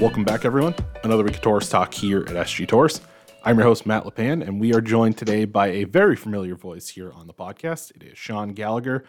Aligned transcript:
Welcome 0.00 0.24
back, 0.24 0.46
everyone. 0.46 0.74
Another 1.04 1.22
week 1.22 1.34
of 1.34 1.42
Torrice 1.42 1.70
Talk 1.70 1.92
here 1.92 2.20
at 2.20 2.28
SG 2.28 2.66
Torrice. 2.66 3.02
I'm 3.44 3.58
your 3.58 3.66
host, 3.66 3.84
Matt 3.84 4.04
LePan, 4.04 4.40
and 4.40 4.58
we 4.58 4.72
are 4.72 4.80
joined 4.80 5.18
today 5.18 5.44
by 5.44 5.66
a 5.66 5.84
very 5.84 6.16
familiar 6.16 6.54
voice 6.54 6.88
here 6.88 7.12
on 7.12 7.26
the 7.26 7.34
podcast. 7.34 7.94
It 7.94 8.04
is 8.04 8.16
Sean 8.16 8.54
Gallagher, 8.54 9.04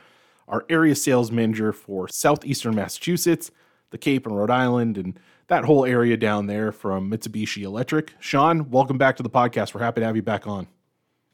our 0.49 0.65
area 0.69 0.93
sales 0.93 1.31
manager 1.31 1.71
for 1.71 2.09
Southeastern 2.09 2.75
Massachusetts, 2.75 3.51
the 3.91 3.97
Cape 3.97 4.27
and 4.27 4.35
Rhode 4.35 4.49
Island, 4.49 4.97
and 4.97 5.17
that 5.47 5.63
whole 5.63 5.85
area 5.85 6.17
down 6.17 6.47
there 6.47 6.73
from 6.73 7.09
Mitsubishi 7.09 7.63
Electric. 7.63 8.13
Sean, 8.19 8.69
welcome 8.69 8.97
back 8.97 9.15
to 9.15 9.23
the 9.23 9.29
podcast. 9.29 9.73
We're 9.73 9.83
happy 9.83 10.01
to 10.01 10.05
have 10.05 10.17
you 10.17 10.21
back 10.21 10.45
on. 10.45 10.67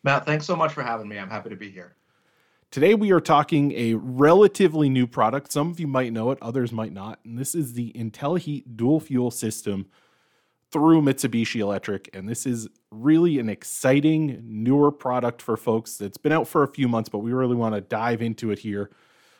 Matt, 0.04 0.28
thanks 0.28 0.46
so 0.46 0.56
much 0.56 0.72
for 0.72 0.84
having 0.84 1.08
me. 1.08 1.18
I'm 1.18 1.32
happy 1.32 1.50
to 1.50 1.56
be 1.56 1.72
here. 1.72 1.96
Today, 2.70 2.94
we 2.94 3.12
are 3.12 3.22
talking 3.22 3.72
a 3.72 3.94
relatively 3.94 4.90
new 4.90 5.08
product. 5.08 5.52
Some 5.54 5.72
of 5.72 5.80
you 5.80 5.88
might 5.88 6.12
know 6.12 6.32
it, 6.32 6.38
others 6.42 6.72
might 6.72 6.92
not. 6.92 7.20
And 7.24 7.40
this 7.40 7.56
is 7.56 7.74
the 7.74 7.94
IntelliHeat 7.94 8.76
dual 8.76 9.00
fuel 9.00 9.32
system 9.32 9.88
through 10.72 11.02
Mitsubishi 11.02 11.62
Electric. 11.62 12.10
And 12.14 12.28
this 12.28 12.46
is 12.46 12.68
really 12.92 13.40
an 13.40 13.48
exciting, 13.48 14.44
newer 14.44 14.92
product 14.92 15.42
for 15.42 15.56
folks 15.56 15.96
that's 15.96 16.18
been 16.18 16.34
out 16.34 16.48
for 16.48 16.62
a 16.62 16.68
few 16.68 16.90
months, 16.90 17.08
but 17.08 17.20
we 17.20 17.32
really 17.32 17.56
want 17.56 17.74
to 17.74 17.82
dive 17.82 18.22
into 18.22 18.52
it 18.52 18.60
here 18.60 18.92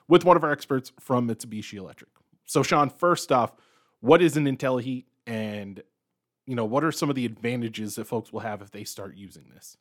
with 0.08 0.24
one 0.24 0.38
of 0.38 0.44
our 0.46 0.52
experts 0.52 0.94
from 0.98 1.28
Mitsubishi 1.28 1.78
Electric. 1.78 2.10
So, 2.46 2.64
Sean, 2.64 2.90
first 2.90 3.30
off, 3.34 3.52
what 4.00 4.22
is 4.22 4.38
an 4.38 4.46
IntelliHeat 4.46 5.04
and 5.26 5.84
you 6.46 6.56
know 6.56 6.66
what 6.66 6.84
are 6.84 6.92
some 6.92 7.10
of 7.10 7.16
the 7.16 7.26
advantages 7.26 7.96
that 7.96 8.06
folks 8.06 8.32
will 8.32 8.40
have 8.40 8.62
if 8.62 8.72
they 8.72 8.84
start 8.84 9.16
using 9.18 9.50
this 9.54 9.78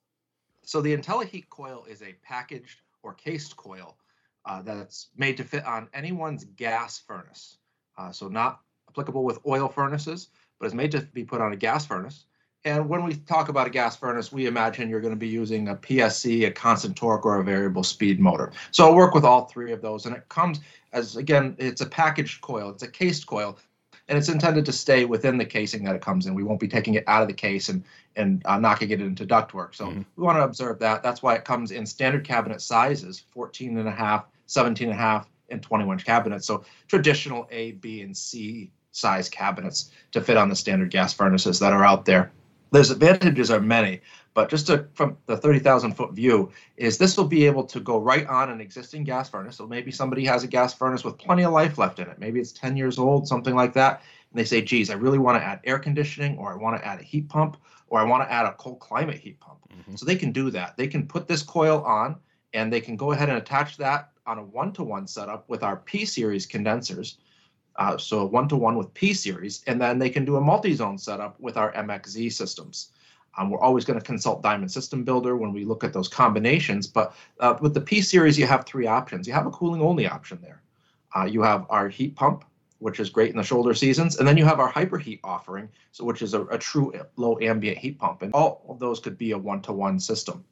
so 0.63 0.81
the 0.81 0.97
IntelliHeat 0.97 1.49
coil 1.49 1.87
is 1.89 2.03
a 2.03 2.15
packaged 2.25 2.81
or 3.07 3.15
cased 3.15 3.57
coil 3.57 3.97
uh, 4.45 4.61
that's 4.63 5.09
made 5.17 5.37
to 5.37 5.45
fit 5.45 5.65
on 5.65 5.89
anyone's 5.95 6.45
gas 6.45 6.99
furnace. 6.99 7.59
Uh, 7.97 8.11
so 8.11 8.29
not 8.29 8.61
applicable 8.89 9.25
with 9.25 9.39
oil 9.47 9.69
furnaces, 9.69 10.29
but 10.59 10.67
it's 10.67 10.75
made 10.75 10.91
to 10.91 11.01
be 11.01 11.25
put 11.25 11.41
on 11.41 11.53
a 11.53 11.57
gas 11.57 11.87
furnace. 11.87 12.27
And 12.65 12.89
when 12.89 13.05
we 13.05 13.15
talk 13.15 13.49
about 13.49 13.69
a 13.69 13.71
gas 13.71 13.97
furnace, 13.97 14.33
we 14.33 14.47
imagine 14.47 14.89
you're 14.89 15.01
going 15.01 15.13
to 15.13 15.19
be 15.19 15.29
using 15.29 15.69
a 15.69 15.77
PSC, 15.77 16.49
a 16.49 16.51
constant 16.51 16.97
torque, 16.97 17.25
or 17.25 17.39
a 17.39 17.45
variable 17.45 17.85
speed 17.85 18.19
motor. 18.19 18.51
So 18.73 18.85
I'll 18.85 18.97
work 18.97 19.15
with 19.15 19.25
all 19.25 19.45
three 19.45 19.71
of 19.71 19.81
those. 19.83 20.05
And 20.05 20.17
it 20.17 20.29
comes 20.29 20.61
as, 20.93 21.17
again, 21.17 21.55
it's 21.59 21.81
a 21.81 21.87
packaged 21.87 22.41
coil, 22.41 22.71
it's 22.71 22.83
a 22.83 22.89
cased 22.89 23.27
coil 23.29 23.57
and 24.09 24.17
it's 24.17 24.29
intended 24.29 24.65
to 24.67 24.73
stay 24.73 25.05
within 25.05 25.37
the 25.37 25.45
casing 25.45 25.85
that 25.85 25.97
it 25.97 26.03
comes 26.03 26.27
in. 26.27 26.35
We 26.35 26.45
won't 26.45 26.61
be 26.61 26.69
taking 26.69 26.95
it 26.95 27.05
out 27.07 27.23
of 27.23 27.29
the 27.29 27.35
case 27.35 27.69
and 27.69 27.85
and 28.15 28.43
uh, 28.45 28.59
knocking 28.59 28.91
it 28.91 29.01
into 29.01 29.27
ductwork. 29.27 29.75
So 29.75 29.87
mm-hmm. 29.87 30.03
we 30.17 30.23
want 30.23 30.39
to 30.39 30.43
observe 30.43 30.79
that. 30.79 31.03
That's 31.03 31.23
why 31.23 31.35
it 31.35 31.45
comes 31.45 31.71
in 31.71 31.85
standard 31.85 32.25
cabinet 32.25 32.61
sizes, 32.61 33.25
14 33.33 33.79
and 33.79 33.89
a 33.89 33.93
half, 33.93 34.27
17 34.47 34.89
and 34.89 34.99
a 34.99 35.01
half, 35.01 35.29
and 35.51 35.63
21 35.63 35.97
inch 35.97 36.07
cabinets. 36.07 36.47
So 36.47 36.65
traditional 36.89 37.47
A, 37.51 37.73
B, 37.73 38.03
and 38.03 38.17
C 38.17 38.71
size 38.93 39.29
cabinets 39.29 39.91
to 40.13 40.21
fit 40.21 40.37
on 40.37 40.49
the 40.49 40.57
standard 40.57 40.91
gas 40.91 41.13
furnaces 41.13 41.59
that 41.59 41.73
are 41.73 41.85
out 41.85 42.05
there. 42.05 42.33
There's 42.71 42.91
advantages 42.91 43.51
are 43.51 43.61
many, 43.61 44.01
but 44.35 44.49
just 44.49 44.67
to, 44.67 44.87
from 44.95 45.17
the 45.27 45.37
30,000 45.37 45.93
foot 45.93 46.13
view, 46.13 46.51
is 46.77 46.99
this 46.99 47.17
will 47.17 47.27
be 47.27 47.47
able 47.47 47.65
to 47.65 47.81
go 47.81 47.99
right 47.99 48.27
on 48.27 48.51
an 48.51 48.61
existing 48.61 49.05
gas 49.05 49.31
furnace. 49.31 49.57
So 49.57 49.67
maybe 49.67 49.91
somebody 49.91 50.25
has 50.25 50.45
a 50.45 50.49
gas 50.49 50.75
furnace 50.75 51.05
with 51.05 51.17
plenty 51.17 51.45
of 51.45 51.53
life 51.53 51.79
left 51.79 51.99
in 52.01 52.09
it. 52.09 52.19
Maybe 52.19 52.41
it's 52.41 52.53
10 52.53 52.77
years 52.77 52.99
old, 52.99 53.27
something 53.27 53.55
like 53.55 53.73
that. 53.75 54.03
And 54.31 54.39
they 54.39 54.45
say, 54.45 54.61
geez, 54.61 54.91
I 54.91 54.95
really 54.95 55.19
want 55.19 55.41
to 55.41 55.47
add 55.47 55.61
air 55.65 55.79
conditioning, 55.79 56.37
or 56.39 56.53
I 56.53 56.57
want 56.57 56.79
to 56.79 56.87
add 56.87 57.01
a 57.01 57.03
heat 57.05 57.29
pump, 57.29 57.57
or 57.89 58.01
I 58.01 58.05
want 58.05 58.29
to 58.29 58.33
add 58.33 58.47
a 58.47 58.53
cold 58.55 58.81
climate 58.81 59.19
heat 59.19 59.41
pump. 59.41 59.59
Mm-hmm. 59.73 59.95
So 59.97 60.05
they 60.05 60.17
can 60.17 60.33
do 60.33 60.51
that. 60.51 60.77
They 60.77 60.89
can 60.89 61.07
put 61.07 61.29
this 61.29 61.43
coil 61.43 61.83
on 61.85 62.17
and 62.53 62.73
they 62.73 62.81
can 62.81 62.97
go 62.97 63.13
ahead 63.13 63.29
and 63.29 63.39
attach 63.39 63.77
that 63.77 64.11
on 64.27 64.39
a 64.39 64.43
one 64.43 64.73
to 64.73 64.83
one 64.83 65.07
setup 65.07 65.49
with 65.49 65.63
our 65.63 65.77
P 65.77 66.05
series 66.05 66.47
condensers. 66.47 67.19
Uh, 67.79 67.97
so 67.99 68.25
one 68.25 68.49
to 68.49 68.57
one 68.57 68.77
with 68.77 68.93
P 68.95 69.13
series, 69.13 69.63
and 69.67 69.81
then 69.81 69.99
they 69.99 70.11
can 70.11 70.25
do 70.25 70.37
a 70.37 70.41
multi 70.41 70.75
zone 70.75 70.99
setup 70.99 71.39
with 71.41 71.57
our 71.57 71.73
MXZ 71.73 72.33
systems. 72.33 72.91
Um, 73.39 73.51
we're 73.51 73.61
always 73.61 73.85
going 73.85 73.99
to 73.99 74.05
consult 74.05 74.43
Diamond 74.43 74.73
System 74.73 75.05
Builder 75.05 75.37
when 75.37 75.53
we 75.53 75.65
look 75.65 75.85
at 75.85 75.93
those 75.93 76.09
combinations. 76.09 76.87
But 76.87 77.15
uh, 77.41 77.55
with 77.61 77.75
the 77.75 77.81
P 77.81 78.01
series, 78.01 78.39
you 78.39 78.47
have 78.47 78.65
three 78.65 78.87
options. 78.87 79.27
You 79.27 79.35
have 79.35 79.47
a 79.47 79.51
cooling 79.51 79.83
only 79.83 80.07
option 80.07 80.39
there. 80.41 80.63
Uh, 81.15 81.25
you 81.25 81.43
have 81.43 81.67
our 81.69 81.89
heat 81.89 82.17
pump, 82.17 82.45
which 82.79 83.01
is 83.01 83.11
great 83.11 83.31
in 83.31 83.37
the 83.37 83.43
shoulder 83.43 83.75
seasons, 83.75 84.17
and 84.17 84.27
then 84.27 84.37
you 84.37 84.45
have 84.45 84.61
our 84.61 84.73
hyperheat 84.73 85.21
offering, 85.23 85.69
so 85.93 86.05
which 86.05 86.23
is 86.23 86.35
a, 86.35 86.45
a 86.47 86.59
true 86.59 86.93
low 87.17 87.39
ambient 87.41 87.79
heat 87.79 87.99
pump, 87.99 88.23
and 88.23 88.33
all 88.33 88.65
of 88.69 88.79
those 88.79 89.01
could 89.01 89.17
be 89.17 89.33
a 89.33 89.39
one-to-one 89.39 90.01
system. 90.01 90.45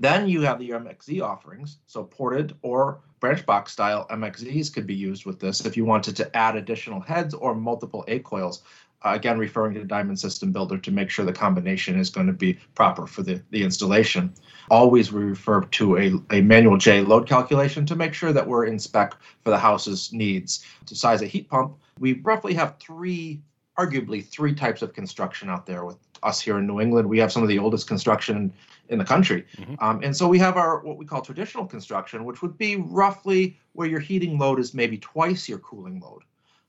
Then 0.00 0.28
you 0.28 0.40
have 0.42 0.58
the 0.58 0.70
MXZ 0.70 1.22
offerings, 1.22 1.78
so 1.86 2.04
ported 2.04 2.54
or 2.62 3.00
branch 3.24 3.46
box 3.46 3.72
style 3.72 4.06
MXZs 4.10 4.70
could 4.70 4.86
be 4.86 4.94
used 4.94 5.24
with 5.24 5.40
this 5.40 5.64
if 5.64 5.78
you 5.78 5.86
wanted 5.86 6.14
to 6.14 6.36
add 6.36 6.56
additional 6.56 7.00
heads 7.00 7.32
or 7.32 7.54
multiple 7.54 8.04
A 8.06 8.18
coils 8.18 8.62
uh, 9.02 9.12
again 9.14 9.38
referring 9.38 9.72
to 9.72 9.80
the 9.80 9.86
Diamond 9.86 10.20
System 10.20 10.52
Builder 10.52 10.76
to 10.76 10.90
make 10.90 11.08
sure 11.08 11.24
the 11.24 11.32
combination 11.32 11.98
is 11.98 12.10
going 12.10 12.26
to 12.26 12.34
be 12.34 12.58
proper 12.74 13.06
for 13.06 13.22
the, 13.22 13.40
the 13.48 13.64
installation. 13.64 14.30
Always 14.70 15.10
we 15.10 15.24
refer 15.24 15.62
to 15.62 15.96
a, 15.96 16.12
a 16.36 16.42
manual 16.42 16.76
J 16.76 17.00
load 17.00 17.26
calculation 17.26 17.86
to 17.86 17.96
make 17.96 18.12
sure 18.12 18.34
that 18.34 18.46
we're 18.46 18.66
in 18.66 18.78
spec 18.78 19.14
for 19.42 19.48
the 19.48 19.58
house's 19.58 20.12
needs. 20.12 20.62
To 20.84 20.94
size 20.94 21.22
a 21.22 21.26
heat 21.26 21.48
pump, 21.48 21.76
we 21.98 22.20
roughly 22.24 22.52
have 22.52 22.76
three, 22.78 23.40
arguably 23.78 24.22
three 24.22 24.54
types 24.54 24.82
of 24.82 24.92
construction 24.92 25.48
out 25.48 25.64
there 25.64 25.86
with 25.86 25.96
us 26.24 26.40
here 26.40 26.58
in 26.58 26.66
New 26.66 26.80
England. 26.80 27.08
We 27.08 27.18
have 27.18 27.30
some 27.30 27.42
of 27.42 27.48
the 27.48 27.58
oldest 27.58 27.86
construction 27.86 28.52
in 28.88 28.98
the 28.98 29.04
country. 29.04 29.44
Mm-hmm. 29.56 29.74
Um, 29.78 30.00
and 30.02 30.16
so 30.16 30.26
we 30.28 30.38
have 30.38 30.56
our 30.56 30.80
what 30.80 30.96
we 30.96 31.06
call 31.06 31.22
traditional 31.22 31.66
construction, 31.66 32.24
which 32.24 32.42
would 32.42 32.58
be 32.58 32.76
roughly 32.76 33.58
where 33.72 33.88
your 33.88 34.00
heating 34.00 34.38
load 34.38 34.58
is 34.58 34.74
maybe 34.74 34.98
twice 34.98 35.48
your 35.48 35.58
cooling 35.58 36.00
load. 36.00 36.22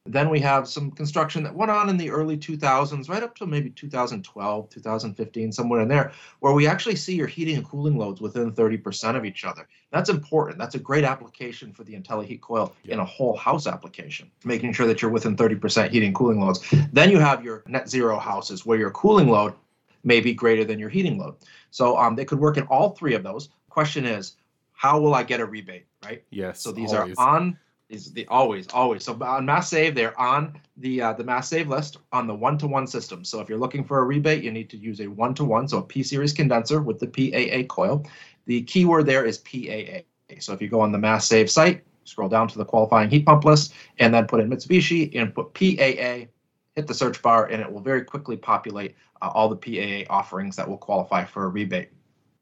Then 0.07 0.29
we 0.29 0.39
have 0.41 0.67
some 0.67 0.91
construction 0.91 1.43
that 1.43 1.55
went 1.55 1.71
on 1.71 1.89
in 1.89 1.97
the 1.97 2.11
early 2.11 2.37
2000s, 2.37 3.09
right 3.09 3.23
up 3.23 3.35
to 3.37 3.47
maybe 3.47 3.71
2012, 3.71 4.69
2015, 4.69 5.51
somewhere 5.51 5.81
in 5.81 5.87
there, 5.87 6.11
where 6.41 6.53
we 6.53 6.67
actually 6.67 6.95
see 6.95 7.15
your 7.15 7.25
heating 7.25 7.57
and 7.57 7.67
cooling 7.67 7.97
loads 7.97 8.21
within 8.21 8.51
30% 8.51 9.15
of 9.15 9.25
each 9.25 9.43
other. 9.45 9.67
That's 9.91 10.09
important. 10.09 10.59
That's 10.59 10.75
a 10.75 10.79
great 10.79 11.05
application 11.05 11.73
for 11.73 11.83
the 11.83 11.95
IntelliHeat 11.95 12.41
coil 12.41 12.75
in 12.85 12.99
a 12.99 13.05
whole 13.05 13.35
house 13.35 13.65
application, 13.65 14.29
making 14.43 14.73
sure 14.73 14.85
that 14.85 15.01
you're 15.01 15.09
within 15.09 15.35
30% 15.35 15.89
heating 15.89 16.07
and 16.07 16.15
cooling 16.15 16.39
loads. 16.39 16.63
Then 16.93 17.09
you 17.09 17.17
have 17.17 17.43
your 17.43 17.63
net 17.65 17.89
zero 17.89 18.19
houses 18.19 18.63
where 18.63 18.77
your 18.77 18.91
cooling 18.91 19.27
load 19.27 19.55
may 20.03 20.21
be 20.21 20.33
greater 20.35 20.63
than 20.63 20.77
your 20.77 20.89
heating 20.89 21.17
load. 21.17 21.35
So 21.71 21.97
um, 21.97 22.15
they 22.15 22.25
could 22.25 22.39
work 22.39 22.57
in 22.57 22.63
all 22.67 22.91
three 22.91 23.15
of 23.15 23.23
those. 23.23 23.49
Question 23.69 24.05
is, 24.05 24.35
how 24.73 24.99
will 24.99 25.15
I 25.15 25.23
get 25.23 25.39
a 25.39 25.45
rebate, 25.45 25.87
right? 26.03 26.23
Yes. 26.29 26.61
So 26.61 26.71
these 26.71 26.93
always. 26.93 27.17
are 27.17 27.37
on 27.37 27.57
is 27.89 28.11
the 28.13 28.27
always 28.27 28.67
always. 28.73 29.03
So 29.03 29.13
on 29.21 29.45
mass 29.45 29.69
save 29.69 29.95
they're 29.95 30.19
on 30.19 30.59
the 30.77 31.01
uh, 31.01 31.13
the 31.13 31.23
mass 31.23 31.49
save 31.49 31.67
list 31.67 31.97
on 32.11 32.27
the 32.27 32.33
one 32.33 32.57
to 32.59 32.67
one 32.67 32.87
system. 32.87 33.23
So 33.23 33.39
if 33.41 33.49
you're 33.49 33.59
looking 33.59 33.83
for 33.83 33.99
a 33.99 34.03
rebate 34.03 34.43
you 34.43 34.51
need 34.51 34.69
to 34.71 34.77
use 34.77 34.99
a 35.01 35.07
one 35.07 35.33
to 35.35 35.45
one 35.45 35.67
so 35.67 35.79
a 35.79 35.83
p 35.83 36.03
series 36.03 36.33
condenser 36.33 36.81
with 36.81 36.99
the 36.99 37.07
paa 37.07 37.63
coil. 37.67 38.05
The 38.45 38.63
keyword 38.63 39.05
there 39.05 39.25
is 39.25 39.37
paa 39.37 40.01
so 40.39 40.53
if 40.53 40.61
you 40.61 40.67
go 40.67 40.81
on 40.81 40.91
the 40.91 40.97
mass 40.97 41.27
save 41.27 41.49
site 41.49 41.83
scroll 42.03 42.29
down 42.29 42.47
to 42.47 42.57
the 42.57 42.65
qualifying 42.65 43.09
heat 43.09 43.25
pump 43.25 43.45
list 43.45 43.73
and 43.99 44.13
then 44.13 44.27
put 44.27 44.39
in 44.39 44.49
mitsubishi 44.49 45.15
and 45.15 45.33
put 45.33 45.53
paa 45.53 46.27
hit 46.75 46.87
the 46.87 46.93
search 46.93 47.21
bar 47.21 47.45
and 47.47 47.61
it 47.61 47.71
will 47.71 47.81
very 47.81 48.03
quickly 48.03 48.37
populate 48.37 48.95
uh, 49.21 49.29
all 49.33 49.49
the 49.49 49.55
paa 49.55 50.11
offerings 50.13 50.55
that 50.55 50.67
will 50.67 50.77
qualify 50.77 51.23
for 51.23 51.45
a 51.45 51.47
rebate. 51.47 51.89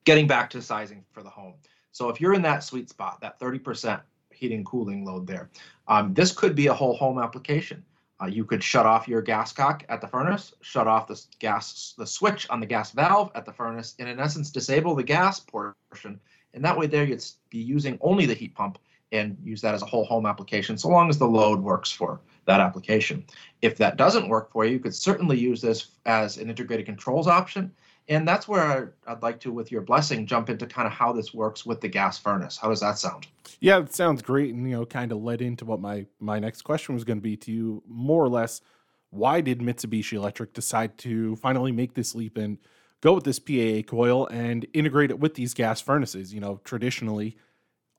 Getting 0.05 0.27
back 0.27 0.49
to 0.51 0.61
sizing 0.61 1.05
for 1.11 1.23
the 1.23 1.29
home. 1.29 1.53
So 1.91 2.09
if 2.09 2.19
you're 2.19 2.33
in 2.33 2.41
that 2.41 2.63
sweet 2.63 2.89
spot 2.89 3.21
that 3.21 3.39
30% 3.39 4.01
heating 4.43 4.65
cooling 4.65 5.05
load 5.05 5.25
there. 5.25 5.49
Um, 5.87 6.13
this 6.13 6.33
could 6.33 6.53
be 6.53 6.67
a 6.67 6.73
whole 6.73 6.95
home 6.97 7.17
application. 7.17 7.81
Uh, 8.21 8.27
you 8.27 8.43
could 8.43 8.61
shut 8.61 8.85
off 8.85 9.07
your 9.07 9.21
gas 9.21 9.53
cock 9.53 9.85
at 9.87 10.01
the 10.01 10.07
furnace, 10.07 10.53
shut 10.61 10.85
off 10.85 11.07
the 11.07 11.19
gas 11.39 11.95
the 11.97 12.05
switch 12.05 12.45
on 12.49 12.59
the 12.59 12.65
gas 12.65 12.91
valve 12.91 13.31
at 13.35 13.45
the 13.45 13.53
furnace, 13.53 13.95
and 13.99 14.09
in 14.09 14.19
essence 14.19 14.51
disable 14.51 14.95
the 14.95 15.03
gas 15.03 15.39
portion. 15.39 16.19
And 16.53 16.63
that 16.65 16.77
way, 16.77 16.87
there 16.87 17.05
you'd 17.05 17.23
be 17.49 17.57
using 17.57 17.97
only 18.01 18.25
the 18.25 18.33
heat 18.33 18.53
pump 18.53 18.77
and 19.13 19.37
use 19.43 19.61
that 19.61 19.75
as 19.75 19.81
a 19.81 19.85
whole 19.85 20.05
home 20.05 20.25
application, 20.25 20.77
so 20.77 20.89
long 20.89 21.09
as 21.09 21.17
the 21.17 21.25
load 21.39 21.61
works 21.61 21.91
for 21.91 22.19
that 22.45 22.59
application. 22.59 23.23
If 23.61 23.77
that 23.77 23.95
doesn't 23.95 24.27
work 24.27 24.51
for 24.51 24.65
you, 24.65 24.73
you 24.73 24.79
could 24.79 24.95
certainly 24.95 25.37
use 25.37 25.61
this 25.61 25.91
as 26.05 26.37
an 26.37 26.49
integrated 26.49 26.85
controls 26.85 27.27
option 27.27 27.71
and 28.09 28.27
that's 28.27 28.47
where 28.47 28.93
I'd 29.07 29.21
like 29.21 29.39
to, 29.41 29.51
with 29.51 29.71
your 29.71 29.81
blessing, 29.81 30.25
jump 30.25 30.49
into 30.49 30.65
kind 30.65 30.85
of 30.85 30.91
how 30.91 31.13
this 31.13 31.33
works 31.33 31.65
with 31.65 31.79
the 31.81 31.87
gas 31.87 32.17
furnace. 32.17 32.57
How 32.57 32.69
does 32.69 32.81
that 32.81 32.97
sound? 32.97 33.27
Yeah, 33.59 33.79
it 33.79 33.93
sounds 33.93 34.21
great, 34.21 34.53
and 34.53 34.69
you 34.69 34.75
know, 34.75 34.85
kind 34.85 35.11
of 35.11 35.23
led 35.23 35.41
into 35.41 35.65
what 35.65 35.79
my 35.79 36.05
my 36.19 36.39
next 36.39 36.63
question 36.63 36.95
was 36.95 37.03
going 37.03 37.19
to 37.19 37.23
be 37.23 37.37
to 37.37 37.51
you, 37.51 37.83
more 37.87 38.23
or 38.23 38.29
less. 38.29 38.61
Why 39.09 39.41
did 39.41 39.59
Mitsubishi 39.59 40.13
Electric 40.13 40.53
decide 40.53 40.97
to 40.99 41.35
finally 41.37 41.71
make 41.71 41.93
this 41.93 42.15
leap 42.15 42.37
and 42.37 42.57
go 42.99 43.13
with 43.13 43.25
this 43.25 43.39
PAA 43.39 43.87
coil 43.87 44.27
and 44.27 44.65
integrate 44.73 45.11
it 45.11 45.19
with 45.19 45.35
these 45.35 45.53
gas 45.53 45.79
furnaces? 45.79 46.33
You 46.33 46.41
know, 46.41 46.59
traditionally, 46.63 47.37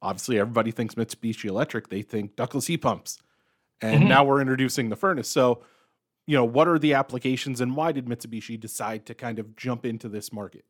obviously, 0.03 0.39
everybody 0.39 0.71
thinks 0.71 0.97
Mitsubishi 0.97 1.47
Electric, 1.47 1.89
they 1.89 2.03
think 2.03 2.37
ductless 2.37 2.67
heat 2.67 2.79
pumps, 2.79 3.23
and 3.81 4.01
mm-hmm. 4.01 4.09
now 4.09 4.25
we're 4.25 4.41
introducing 4.41 4.91
the 4.91 4.97
furnace. 4.97 5.29
So 5.29 5.63
you 6.27 6.37
know, 6.37 6.45
what 6.45 6.69
are 6.69 6.79
the 6.79 6.95
applications 6.95 7.61
and 7.61 7.77
why 7.77 7.93
did 7.93 8.07
Mitsubishi 8.07 8.59
decide 8.59 9.07
to 9.07 9.15
kind 9.15 9.39
of 9.39 9.57
jump 9.57 9.85
into 9.85 10.09
this 10.09 10.33
market? 10.33 10.65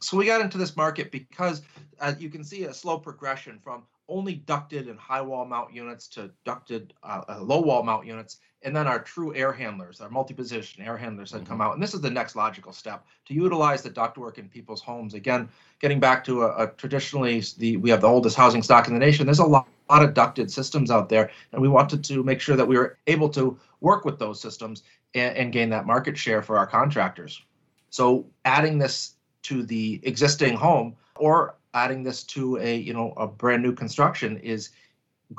So 0.00 0.16
we 0.16 0.26
got 0.26 0.40
into 0.40 0.58
this 0.58 0.76
market 0.76 1.12
because 1.12 1.62
uh, 2.00 2.14
you 2.18 2.28
can 2.28 2.42
see 2.42 2.64
a 2.64 2.74
slow 2.74 2.98
progression 2.98 3.60
from 3.62 3.84
only 4.08 4.34
ducted 4.34 4.88
and 4.88 4.98
high 4.98 5.20
wall 5.20 5.44
mount 5.44 5.72
units 5.72 6.08
to 6.08 6.30
ducted 6.44 6.92
uh, 7.02 7.22
uh, 7.28 7.40
low 7.40 7.60
wall 7.60 7.82
mount 7.82 8.06
units, 8.06 8.38
and 8.62 8.74
then 8.74 8.86
our 8.86 8.98
true 8.98 9.34
air 9.34 9.52
handlers, 9.52 10.00
our 10.00 10.10
multi-position 10.10 10.82
air 10.82 10.96
handlers 10.96 11.30
that 11.30 11.38
mm-hmm. 11.38 11.46
come 11.46 11.60
out. 11.60 11.74
And 11.74 11.82
this 11.82 11.94
is 11.94 12.00
the 12.00 12.10
next 12.10 12.36
logical 12.36 12.72
step 12.72 13.04
to 13.26 13.34
utilize 13.34 13.82
the 13.82 13.90
ductwork 13.90 14.38
in 14.38 14.48
people's 14.48 14.82
homes. 14.82 15.14
Again, 15.14 15.48
getting 15.80 16.00
back 16.00 16.24
to 16.24 16.42
a, 16.42 16.64
a 16.64 16.66
traditionally 16.68 17.42
the 17.58 17.76
we 17.76 17.90
have 17.90 18.00
the 18.00 18.08
oldest 18.08 18.36
housing 18.36 18.62
stock 18.62 18.88
in 18.88 18.94
the 18.94 19.00
nation. 19.00 19.26
There's 19.26 19.38
a 19.38 19.44
lot, 19.44 19.68
lot 19.90 20.04
of 20.04 20.14
ducted 20.14 20.50
systems 20.50 20.90
out 20.90 21.08
there, 21.08 21.30
and 21.52 21.62
we 21.62 21.68
wanted 21.68 22.04
to 22.04 22.22
make 22.22 22.40
sure 22.40 22.56
that 22.56 22.66
we 22.66 22.76
were 22.76 22.98
able 23.06 23.28
to 23.30 23.58
work 23.80 24.04
with 24.04 24.18
those 24.18 24.40
systems 24.40 24.82
and, 25.14 25.36
and 25.36 25.52
gain 25.52 25.70
that 25.70 25.86
market 25.86 26.16
share 26.16 26.42
for 26.42 26.58
our 26.58 26.66
contractors. 26.66 27.42
So 27.90 28.26
adding 28.44 28.78
this 28.78 29.14
to 29.42 29.64
the 29.64 30.00
existing 30.02 30.54
home 30.56 30.96
or 31.16 31.56
adding 31.74 32.02
this 32.02 32.22
to 32.24 32.58
a 32.58 32.76
you 32.76 32.92
know 32.92 33.12
a 33.16 33.26
brand 33.26 33.62
new 33.62 33.72
construction 33.72 34.38
is 34.38 34.70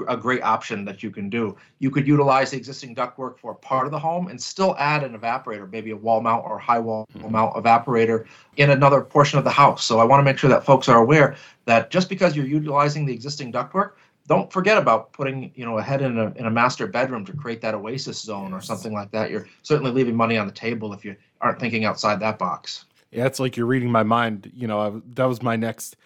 a 0.08 0.18
great 0.18 0.42
option 0.42 0.86
that 0.86 1.04
you 1.04 1.12
can 1.12 1.30
do. 1.30 1.56
You 1.80 1.92
could 1.92 2.08
utilize 2.08 2.52
the 2.52 2.58
existing 2.58 2.96
ductwork 2.96 3.38
for 3.38 3.54
part 3.54 3.86
of 3.86 3.92
the 3.92 4.00
home 4.00 4.28
and 4.28 4.42
still 4.42 4.76
add 4.80 5.04
an 5.04 5.18
evaporator, 5.18 5.72
maybe 5.72 5.92
a 5.92 5.96
wall 5.96 6.22
mount 6.22 6.46
or 6.46 6.58
high 6.58 6.80
wall 6.80 7.08
mm-hmm. 7.16 7.32
mount 7.32 7.56
evaporator 7.56 8.26
in 8.58 8.72
another 8.72 9.02
portion 9.02 9.38
of 9.38 9.46
the 9.46 9.52
house. 9.52 9.84
So 9.84 10.00
I 10.00 10.04
want 10.04 10.20
to 10.20 10.24
make 10.24 10.38
sure 10.38 10.50
that 10.50 10.66
folks 10.66 10.90
are 10.90 11.00
aware 11.00 11.36
that 11.66 11.90
just 11.90 12.10
because 12.10 12.36
you're 12.36 12.48
utilizing 12.48 13.06
the 13.06 13.14
existing 13.14 13.52
ductwork, 13.52 13.92
don't 14.28 14.52
forget 14.52 14.78
about 14.78 15.12
putting 15.12 15.52
you 15.56 15.66
know 15.66 15.78
a 15.78 15.84
head 15.84 16.02
in 16.02 16.18
a, 16.18 16.32
in 16.36 16.46
a 16.46 16.52
master 16.52 16.88
bedroom 16.88 17.26
to 17.26 17.34
create 17.34 17.62
that 17.62 17.74
oasis 17.74 18.22
zone 18.22 18.52
yes. 18.52 18.64
or 18.64 18.66
something 18.66 18.94
like 18.94 19.12
that. 19.12 19.30
You're 19.30 19.48
certainly 19.64 19.92
leaving 19.92 20.16
money 20.16 20.38
on 20.38 20.48
the 20.48 20.54
table 20.54 20.94
if 20.94 21.04
you 21.04 21.16
aren't 21.42 21.60
thinking 21.60 21.86
outside 21.86 22.20
that 22.22 22.40
box. 22.40 22.86
Yeah, 23.12 23.26
it's 23.26 23.40
like 23.40 23.58
you're 23.58 23.68
reading 23.68 23.92
my 23.92 24.04
mind. 24.04 24.52
You 24.56 24.68
know, 24.68 24.80
I, 24.80 25.02
that 25.14 25.26
was 25.26 25.44
my 25.44 25.56
next 25.56 25.98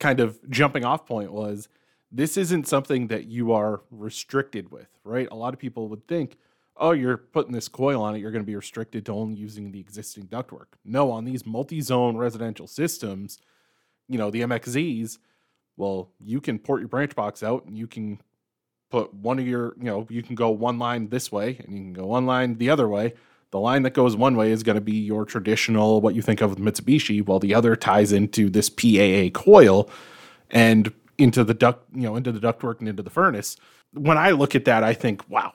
kind 0.00 0.20
of 0.20 0.38
jumping 0.50 0.84
off 0.84 1.06
point 1.06 1.32
was 1.32 1.68
this 2.10 2.36
isn't 2.36 2.66
something 2.66 3.08
that 3.08 3.26
you 3.26 3.52
are 3.52 3.82
restricted 3.90 4.70
with, 4.70 4.88
right? 5.04 5.28
A 5.30 5.34
lot 5.34 5.52
of 5.52 5.60
people 5.60 5.88
would 5.88 6.06
think, 6.06 6.38
oh, 6.76 6.92
you're 6.92 7.16
putting 7.16 7.52
this 7.52 7.68
coil 7.68 8.00
on 8.02 8.14
it, 8.14 8.20
you're 8.20 8.30
going 8.30 8.42
to 8.42 8.46
be 8.46 8.56
restricted 8.56 9.04
to 9.06 9.12
only 9.12 9.34
using 9.34 9.72
the 9.72 9.80
existing 9.80 10.24
ductwork. 10.28 10.66
No, 10.84 11.10
on 11.10 11.24
these 11.24 11.44
multi-zone 11.44 12.16
residential 12.16 12.66
systems, 12.66 13.38
you 14.08 14.16
know, 14.16 14.30
the 14.30 14.42
MXZs, 14.42 15.18
well, 15.76 16.10
you 16.20 16.40
can 16.40 16.58
port 16.58 16.80
your 16.80 16.88
branch 16.88 17.14
box 17.14 17.42
out 17.42 17.66
and 17.66 17.76
you 17.76 17.86
can 17.86 18.20
put 18.90 19.12
one 19.12 19.38
of 19.38 19.46
your, 19.46 19.74
you 19.76 19.84
know, 19.84 20.06
you 20.08 20.22
can 20.22 20.34
go 20.34 20.50
one 20.50 20.78
line 20.78 21.08
this 21.08 21.30
way 21.30 21.60
and 21.64 21.74
you 21.74 21.80
can 21.80 21.92
go 21.92 22.06
one 22.06 22.26
line 22.26 22.56
the 22.56 22.70
other 22.70 22.88
way 22.88 23.14
the 23.50 23.58
line 23.58 23.82
that 23.82 23.94
goes 23.94 24.16
one 24.16 24.36
way 24.36 24.52
is 24.52 24.62
going 24.62 24.76
to 24.76 24.80
be 24.82 24.92
your 24.92 25.24
traditional 25.24 26.00
what 26.00 26.14
you 26.14 26.22
think 26.22 26.40
of 26.40 26.50
with 26.50 26.58
Mitsubishi, 26.58 27.24
while 27.24 27.38
the 27.38 27.54
other 27.54 27.76
ties 27.76 28.12
into 28.12 28.50
this 28.50 28.68
PAA 28.68 29.30
coil 29.32 29.88
and 30.50 30.92
into 31.16 31.44
the 31.44 31.54
duct, 31.54 31.84
you 31.94 32.02
know, 32.02 32.16
into 32.16 32.32
the 32.32 32.40
ductwork 32.40 32.80
and 32.80 32.88
into 32.88 33.02
the 33.02 33.10
furnace. 33.10 33.56
When 33.92 34.18
I 34.18 34.30
look 34.30 34.54
at 34.54 34.66
that, 34.66 34.84
I 34.84 34.92
think, 34.92 35.28
wow, 35.30 35.54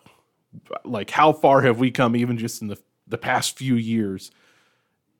like 0.83 1.11
how 1.11 1.33
far 1.33 1.61
have 1.61 1.79
we 1.79 1.91
come 1.91 2.15
even 2.15 2.37
just 2.37 2.61
in 2.61 2.67
the 2.67 2.77
the 3.07 3.17
past 3.17 3.57
few 3.57 3.75
years? 3.75 4.31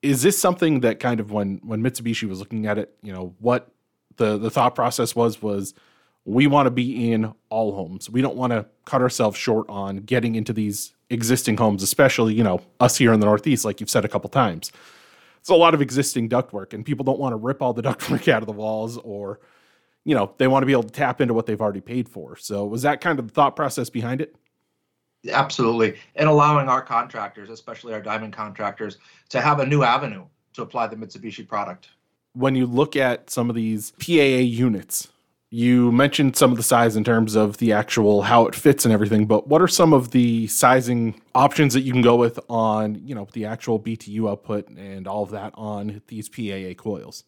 Is 0.02 0.22
this 0.22 0.38
something 0.38 0.80
that 0.80 1.00
kind 1.00 1.20
of 1.20 1.30
when 1.30 1.60
when 1.62 1.82
Mitsubishi 1.82 2.28
was 2.28 2.40
looking 2.40 2.66
at 2.66 2.78
it, 2.78 2.96
you 3.02 3.12
know, 3.12 3.34
what 3.38 3.70
the 4.16 4.36
the 4.36 4.50
thought 4.50 4.74
process 4.74 5.14
was 5.14 5.40
was 5.40 5.74
we 6.24 6.46
want 6.46 6.66
to 6.66 6.70
be 6.70 7.12
in 7.12 7.32
all 7.50 7.74
homes. 7.74 8.08
We 8.08 8.22
don't 8.22 8.36
want 8.36 8.52
to 8.52 8.66
cut 8.84 9.02
ourselves 9.02 9.38
short 9.38 9.66
on 9.68 9.98
getting 9.98 10.34
into 10.34 10.52
these 10.52 10.94
existing 11.10 11.56
homes, 11.56 11.82
especially, 11.82 12.34
you 12.34 12.42
know, 12.42 12.60
us 12.80 12.96
here 12.96 13.12
in 13.12 13.20
the 13.20 13.26
Northeast, 13.26 13.64
like 13.64 13.80
you've 13.80 13.90
said 13.90 14.04
a 14.04 14.08
couple 14.08 14.30
times. 14.30 14.72
It's 15.40 15.50
a 15.50 15.54
lot 15.54 15.74
of 15.74 15.82
existing 15.82 16.30
ductwork, 16.30 16.72
and 16.72 16.86
people 16.86 17.04
don't 17.04 17.18
want 17.18 17.32
to 17.32 17.36
rip 17.36 17.60
all 17.60 17.74
the 17.74 17.82
ductwork 17.88 18.28
out 18.28 18.42
of 18.42 18.46
the 18.46 18.52
walls 18.52 18.96
or, 18.98 19.40
you 20.04 20.14
know, 20.14 20.32
they 20.38 20.48
want 20.48 20.62
to 20.62 20.66
be 20.66 20.72
able 20.72 20.84
to 20.84 20.90
tap 20.90 21.20
into 21.20 21.34
what 21.34 21.46
they've 21.46 21.60
already 21.60 21.80
paid 21.80 22.08
for. 22.08 22.36
So, 22.36 22.64
was 22.64 22.82
that 22.82 23.00
kind 23.00 23.18
of 23.18 23.28
the 23.28 23.32
thought 23.32 23.56
process 23.56 23.90
behind 23.90 24.20
it? 24.20 24.34
Absolutely. 25.30 25.96
And 26.16 26.28
allowing 26.28 26.68
our 26.68 26.82
contractors, 26.82 27.48
especially 27.48 27.94
our 27.94 28.00
diamond 28.02 28.32
contractors, 28.32 28.98
to 29.30 29.40
have 29.40 29.60
a 29.60 29.66
new 29.66 29.82
avenue 29.82 30.24
to 30.54 30.62
apply 30.62 30.86
the 30.88 30.96
Mitsubishi 30.96 31.46
product. 31.46 31.88
When 32.34 32.54
you 32.54 32.66
look 32.66 32.96
at 32.96 33.30
some 33.30 33.48
of 33.48 33.56
these 33.56 33.92
PAA 33.92 34.42
units, 34.42 35.08
you 35.50 35.92
mentioned 35.92 36.36
some 36.36 36.50
of 36.50 36.56
the 36.56 36.62
size 36.62 36.96
in 36.96 37.04
terms 37.04 37.34
of 37.36 37.58
the 37.58 37.72
actual 37.72 38.22
how 38.22 38.46
it 38.46 38.54
fits 38.54 38.84
and 38.84 38.92
everything, 38.92 39.26
but 39.26 39.46
what 39.46 39.62
are 39.62 39.68
some 39.68 39.92
of 39.92 40.10
the 40.10 40.46
sizing 40.48 41.20
options 41.34 41.74
that 41.74 41.82
you 41.82 41.92
can 41.92 42.02
go 42.02 42.16
with 42.16 42.40
on, 42.48 43.00
you 43.06 43.14
know, 43.14 43.28
the 43.32 43.44
actual 43.44 43.78
BTU 43.78 44.28
output 44.28 44.68
and 44.68 45.06
all 45.06 45.22
of 45.22 45.30
that 45.30 45.52
on 45.54 46.02
these 46.08 46.28
PAA 46.28 46.74
coils? 46.76 47.24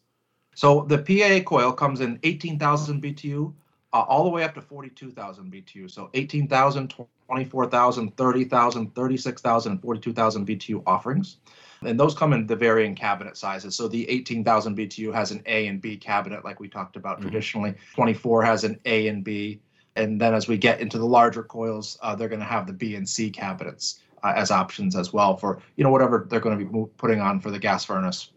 So 0.55 0.85
the 0.89 0.97
PAA 0.97 1.43
coil 1.47 1.71
comes 1.71 2.01
in 2.01 2.19
18,000 2.23 3.01
BTU 3.01 3.53
uh, 3.93 4.01
all 4.01 4.23
the 4.23 4.29
way 4.29 4.43
up 4.43 4.53
to 4.55 4.61
42,000 4.61 5.51
BTU. 5.51 5.89
So 5.89 6.09
18,000, 6.13 6.93
24,000, 7.27 8.17
30,000, 8.17 8.95
36,000, 8.95 9.71
and 9.71 9.81
42,000 9.81 10.47
BTU 10.47 10.83
offerings. 10.85 11.37
And 11.83 11.99
those 11.99 12.15
come 12.15 12.33
in 12.33 12.47
the 12.47 12.55
varying 12.55 12.95
cabinet 12.95 13.37
sizes. 13.37 13.75
So 13.75 13.87
the 13.87 14.09
18,000 14.09 14.77
BTU 14.77 15.13
has 15.13 15.31
an 15.31 15.43
A 15.45 15.67
and 15.67 15.81
B 15.81 15.95
cabinet, 15.95 16.43
like 16.43 16.59
we 16.59 16.67
talked 16.67 16.95
about 16.95 17.17
mm-hmm. 17.17 17.29
traditionally. 17.29 17.75
24 17.95 18.43
has 18.43 18.63
an 18.63 18.79
A 18.85 19.07
and 19.07 19.23
B. 19.23 19.61
And 19.95 20.19
then 20.19 20.33
as 20.33 20.47
we 20.47 20.57
get 20.57 20.79
into 20.79 20.97
the 20.97 21.05
larger 21.05 21.43
coils, 21.43 21.97
uh, 22.01 22.15
they're 22.15 22.29
going 22.29 22.39
to 22.39 22.45
have 22.45 22.67
the 22.67 22.73
B 22.73 22.95
and 22.95 23.07
C 23.07 23.29
cabinets 23.29 23.99
uh, 24.23 24.33
as 24.35 24.51
options 24.51 24.95
as 24.95 25.13
well 25.13 25.37
for 25.37 25.59
you 25.75 25.83
know 25.83 25.89
whatever 25.89 26.25
they're 26.29 26.39
going 26.39 26.57
to 26.57 26.65
be 26.65 26.85
putting 26.97 27.19
on 27.19 27.39
for 27.39 27.51
the 27.51 27.59
gas 27.59 27.85
furnace. 27.85 28.31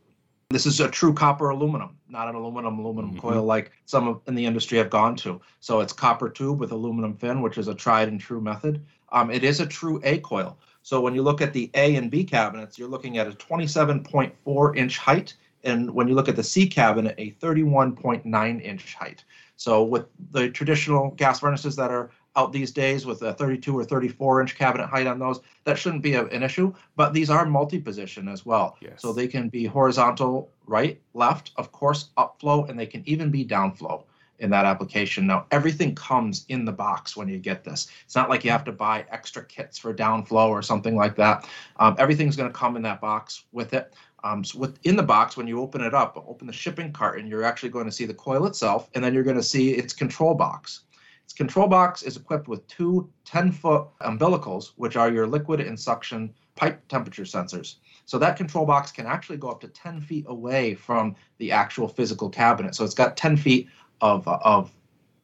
This 0.50 0.67
is 0.67 0.81
a 0.81 0.88
true 0.88 1.14
copper 1.14 1.50
aluminum, 1.50 1.97
not 2.08 2.29
an 2.29 2.35
aluminum 2.35 2.81
aluminum 2.81 3.12
mm-hmm. 3.12 3.20
coil 3.20 3.44
like 3.44 3.70
some 3.87 4.20
in 4.26 4.35
the 4.35 4.44
industry 4.44 4.79
have 4.79 4.91
gone 4.91 5.14
to. 5.17 5.41
So 5.61 5.79
it's 5.79 5.93
copper 5.93 6.29
tube 6.29 6.58
with 6.58 6.73
aluminum 6.73 7.14
fin, 7.14 7.41
which 7.41 7.56
is 7.56 7.69
a 7.69 7.75
tried 7.75 8.08
and 8.08 8.20
true 8.20 8.41
method. 8.41 8.85
Um, 9.12 9.31
it 9.31 9.44
is 9.44 9.61
a 9.61 9.67
true 9.67 10.00
A 10.02 10.19
coil. 10.19 10.58
So 10.82 11.00
when 11.00 11.14
you 11.14 11.23
look 11.23 11.41
at 11.41 11.52
the 11.52 11.70
A 11.75 11.94
and 11.94 12.11
B 12.11 12.25
cabinets, 12.25 12.79
you're 12.81 12.88
looking 12.88 13.17
at 13.17 13.29
a 13.29 13.31
27.4 13.31 14.76
inch 14.76 14.99
height. 14.99 15.35
And 15.62 15.88
when 15.94 16.08
you 16.08 16.14
look 16.17 16.29
at 16.29 16.35
the 16.35 16.43
C 16.43 16.67
cabinet, 16.67 17.14
a 17.19 17.31
31.9 17.32 18.62
inch 18.62 18.94
height. 18.94 19.25
So 19.56 19.85
with 19.85 20.06
the 20.32 20.50
traditional 20.50 21.11
gas 21.11 21.38
furnaces 21.38 21.76
that 21.76 21.93
are 21.93 22.11
out 22.36 22.52
these 22.52 22.70
days 22.70 23.06
with 23.06 23.22
a 23.22 23.34
32 23.34 23.76
or 23.76 23.84
34 23.84 24.40
inch 24.40 24.56
cabinet 24.56 24.86
height 24.86 25.06
on 25.06 25.18
those, 25.18 25.40
that 25.64 25.78
shouldn't 25.78 26.02
be 26.02 26.14
a, 26.14 26.26
an 26.26 26.42
issue. 26.42 26.72
But 26.96 27.12
these 27.12 27.30
are 27.30 27.44
multi-position 27.44 28.28
as 28.28 28.46
well. 28.46 28.76
Yes. 28.80 29.02
So 29.02 29.12
they 29.12 29.28
can 29.28 29.48
be 29.48 29.64
horizontal, 29.64 30.50
right, 30.66 31.00
left, 31.14 31.52
of 31.56 31.72
course, 31.72 32.10
upflow, 32.16 32.68
and 32.68 32.78
they 32.78 32.86
can 32.86 33.02
even 33.06 33.30
be 33.30 33.44
downflow 33.44 34.04
in 34.40 34.50
that 34.50 34.64
application. 34.64 35.26
Now, 35.26 35.46
everything 35.50 35.94
comes 35.94 36.46
in 36.48 36.64
the 36.64 36.72
box 36.72 37.16
when 37.16 37.28
you 37.28 37.38
get 37.38 37.62
this. 37.62 37.88
It's 38.04 38.16
not 38.16 38.30
like 38.30 38.44
you 38.44 38.50
have 38.50 38.64
to 38.64 38.72
buy 38.72 39.04
extra 39.10 39.44
kits 39.44 39.78
for 39.78 39.94
downflow 39.94 40.49
or 40.49 40.62
something 40.62 40.96
like 40.96 41.14
that. 41.16 41.49
Um, 41.78 41.94
everything's 41.99 42.37
going 42.37 42.50
to 42.50 42.58
come 42.58 42.76
in 42.76 42.82
that 42.82 43.00
box 43.00 43.44
with 43.52 43.75
it. 43.75 43.94
Um, 44.25 44.44
so 44.44 44.58
within 44.58 44.96
the 44.96 45.02
box, 45.02 45.37
when 45.37 45.46
you 45.46 45.60
open 45.60 45.80
it 45.80 45.94
up, 45.94 46.22
open 46.28 46.46
the 46.46 46.52
shipping 46.52 46.92
carton, 46.92 47.26
you're 47.26 47.44
actually 47.44 47.70
going 47.70 47.87
to 47.87 47.92
see 47.92 48.06
the 48.06 48.14
coil 48.14 48.46
itself, 48.46 48.90
and 48.94 49.02
then 49.02 49.14
you're 49.14 49.22
going 49.22 49.37
to 49.37 49.42
see 49.42 49.72
its 49.72 49.92
control 49.92 50.34
box. 50.34 50.84
Control 51.32 51.68
box 51.68 52.02
is 52.02 52.16
equipped 52.16 52.49
with 52.49 52.66
two 52.66 53.08
10-foot 53.26 53.87
umbilicals, 54.02 54.72
which 54.76 54.96
are 54.96 55.10
your 55.10 55.26
liquid 55.26 55.60
and 55.60 55.78
suction 55.78 56.32
pipe 56.56 56.87
temperature 56.88 57.22
sensors. 57.22 57.76
So 58.04 58.18
that 58.18 58.37
control 58.37 58.66
box 58.66 58.92
can 58.92 59.06
actually 59.06 59.38
go 59.38 59.50
up 59.50 59.60
to 59.60 59.68
10 59.68 60.00
feet 60.00 60.25
away 60.28 60.75
from 60.75 61.14
the 61.38 61.52
actual 61.52 61.88
physical 61.88 62.28
cabinet. 62.28 62.75
So 62.75 62.84
it's 62.84 62.94
got 62.94 63.16
10 63.16 63.37
feet 63.37 63.68
of 64.00 64.26
of 64.26 64.72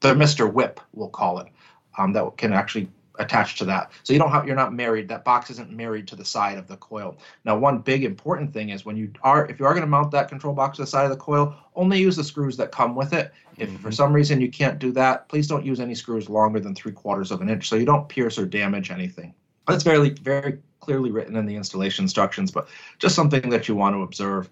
thermistor 0.01 0.53
whip, 0.53 0.81
we'll 0.93 1.09
call 1.09 1.39
it, 1.39 1.49
um, 1.99 2.13
that 2.13 2.37
can 2.37 2.53
actually 2.53 2.89
attach 3.19 3.57
to 3.57 3.65
that. 3.65 3.91
So 4.03 4.13
you 4.13 4.19
don't 4.19 4.31
have 4.31 4.47
you're 4.47 4.57
not 4.57 4.73
married. 4.73 5.09
That 5.09 5.25
box 5.25 5.51
isn't 5.51 5.71
married 5.71 6.07
to 6.09 6.17
the 6.17 6.25
side 6.25 6.59
of 6.59 6.67
the 6.67 6.77
coil. 6.77 7.19
Now, 7.45 7.57
one 7.57 7.79
big 7.79 8.05
important 8.05 8.53
thing 8.53 8.71
is 8.71 8.85
when 8.85 8.97
you 8.97 9.11
are 9.23 9.47
if 9.47 9.59
you 9.59 9.67
are 9.67 9.73
going 9.73 9.83
to 9.83 9.91
mount 9.91 10.11
that 10.13 10.29
control 10.29 10.55
box 10.55 10.77
to 10.77 10.83
the 10.83 10.87
side 10.87 11.05
of 11.05 11.11
the 11.11 11.17
coil, 11.17 11.55
only 11.75 11.99
use 11.99 12.17
the 12.17 12.25
screws 12.25 12.57
that 12.57 12.73
come 12.73 12.95
with 12.95 13.13
it. 13.13 13.33
If 13.59 13.69
mm-hmm. 13.69 13.83
for 13.83 13.91
some 13.93 14.13
reason 14.13 14.41
you 14.41 14.51
can't 14.51 14.79
do 14.79 14.93
that, 14.93 15.29
please 15.29 15.47
don't 15.47 15.65
use 15.65 15.81
any 15.81 15.95
screws 15.95 16.29
longer 16.29 16.61
than 16.61 16.75
three 16.75 16.93
quarters 16.93 17.31
of 17.31 17.41
an 17.41 17.49
inch, 17.49 17.69
so 17.69 17.77
you 17.77 17.87
don't 17.87 18.09
pierce 18.09 18.39
or 18.39 18.47
damage 18.47 18.91
anything. 18.91 19.35
That's 19.67 19.83
very 19.83 20.11
very 20.11 20.59
clearly 20.81 21.11
written 21.11 21.37
in 21.37 21.47
the 21.47 21.57
installation 21.57 22.05
instructions, 22.05 22.51
but 22.51 22.69
just 22.99 23.15
something 23.15 23.51
that 23.51 23.69
you 23.69 23.75
want 23.75 23.95
to 23.95 24.03
observe. 24.03 24.49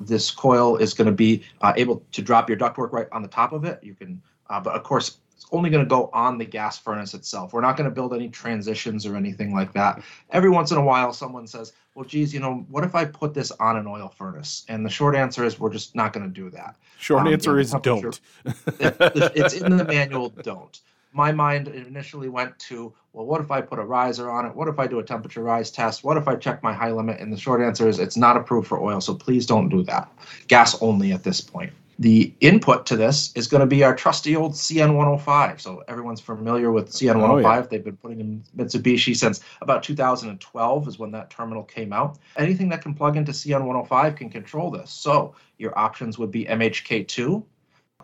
This 0.00 0.30
coil 0.30 0.76
is 0.76 0.92
going 0.92 1.06
to 1.06 1.12
be 1.12 1.42
uh, 1.62 1.72
able 1.76 2.04
to 2.12 2.22
drop 2.22 2.48
your 2.48 2.58
ductwork 2.58 2.92
right 2.92 3.08
on 3.12 3.22
the 3.22 3.28
top 3.28 3.52
of 3.52 3.64
it. 3.64 3.82
You 3.82 3.94
can, 3.94 4.20
uh, 4.50 4.60
but 4.60 4.74
of 4.74 4.82
course, 4.82 5.18
only 5.52 5.70
going 5.70 5.84
to 5.84 5.88
go 5.88 6.10
on 6.12 6.38
the 6.38 6.44
gas 6.44 6.78
furnace 6.78 7.14
itself. 7.14 7.52
We're 7.52 7.60
not 7.60 7.76
going 7.76 7.88
to 7.88 7.94
build 7.94 8.14
any 8.14 8.28
transitions 8.28 9.06
or 9.06 9.16
anything 9.16 9.54
like 9.54 9.72
that. 9.74 10.02
Every 10.30 10.50
once 10.50 10.70
in 10.70 10.78
a 10.78 10.82
while, 10.82 11.12
someone 11.12 11.46
says, 11.46 11.72
well, 11.94 12.04
geez, 12.04 12.34
you 12.34 12.40
know, 12.40 12.66
what 12.68 12.84
if 12.84 12.94
I 12.94 13.04
put 13.04 13.34
this 13.34 13.50
on 13.52 13.76
an 13.76 13.86
oil 13.86 14.08
furnace? 14.08 14.64
And 14.68 14.84
the 14.84 14.90
short 14.90 15.14
answer 15.14 15.44
is 15.44 15.58
we're 15.58 15.72
just 15.72 15.94
not 15.94 16.12
going 16.12 16.26
to 16.26 16.32
do 16.32 16.50
that. 16.50 16.76
Short 16.98 17.22
um, 17.22 17.32
answer 17.32 17.58
is 17.58 17.72
don't. 17.82 18.20
it's 18.44 19.54
in 19.54 19.76
the 19.76 19.84
manual, 19.84 20.30
don't 20.30 20.80
my 21.16 21.32
mind 21.32 21.68
initially 21.68 22.28
went 22.28 22.56
to, 22.58 22.92
well, 23.14 23.24
what 23.24 23.40
if 23.40 23.50
I 23.50 23.62
put 23.62 23.78
a 23.78 23.82
riser 23.82 24.30
on 24.30 24.44
it? 24.44 24.54
What 24.54 24.68
if 24.68 24.78
I 24.78 24.86
do 24.86 24.98
a 24.98 25.02
temperature 25.02 25.42
rise 25.42 25.70
test? 25.70 26.04
What 26.04 26.18
if 26.18 26.28
I 26.28 26.36
check 26.36 26.62
my 26.62 26.74
high 26.74 26.92
limit? 26.92 27.20
And 27.20 27.32
the 27.32 27.38
short 27.38 27.62
answer 27.62 27.88
is 27.88 27.98
it's 27.98 28.18
not 28.18 28.36
approved 28.36 28.68
for 28.68 28.78
oil, 28.78 29.00
so 29.00 29.14
please 29.14 29.46
don't 29.46 29.70
do 29.70 29.82
that. 29.84 30.12
Gas 30.46 30.80
only 30.82 31.12
at 31.12 31.24
this 31.24 31.40
point. 31.40 31.72
The 31.98 32.34
input 32.40 32.84
to 32.86 32.96
this 32.96 33.32
is 33.34 33.48
going 33.48 33.62
to 33.62 33.66
be 33.66 33.82
our 33.82 33.94
trusty 33.94 34.36
old 34.36 34.52
CN105. 34.52 35.60
So 35.60 35.82
everyone's 35.88 36.20
familiar 36.20 36.70
with 36.70 36.90
CN105. 36.90 37.30
Oh, 37.30 37.38
yeah. 37.38 37.58
Oh 37.58 37.62
They've 37.62 37.84
been 37.84 37.96
putting 37.96 38.20
in 38.20 38.44
Mitsubishi 38.56 39.16
since 39.16 39.40
about 39.62 39.82
2012 39.82 40.88
is 40.88 40.98
when 40.98 41.10
that 41.12 41.30
terminal 41.30 41.62
came 41.62 41.92
out. 41.94 42.18
Anything 42.36 42.68
that 42.68 42.82
can 42.82 42.92
plug 42.92 43.16
into 43.16 43.32
CN105 43.32 44.16
can 44.16 44.28
control 44.28 44.70
this. 44.70 44.90
So 44.90 45.34
your 45.56 45.76
options 45.78 46.18
would 46.18 46.30
be 46.30 46.44
MHK2, 46.44 47.42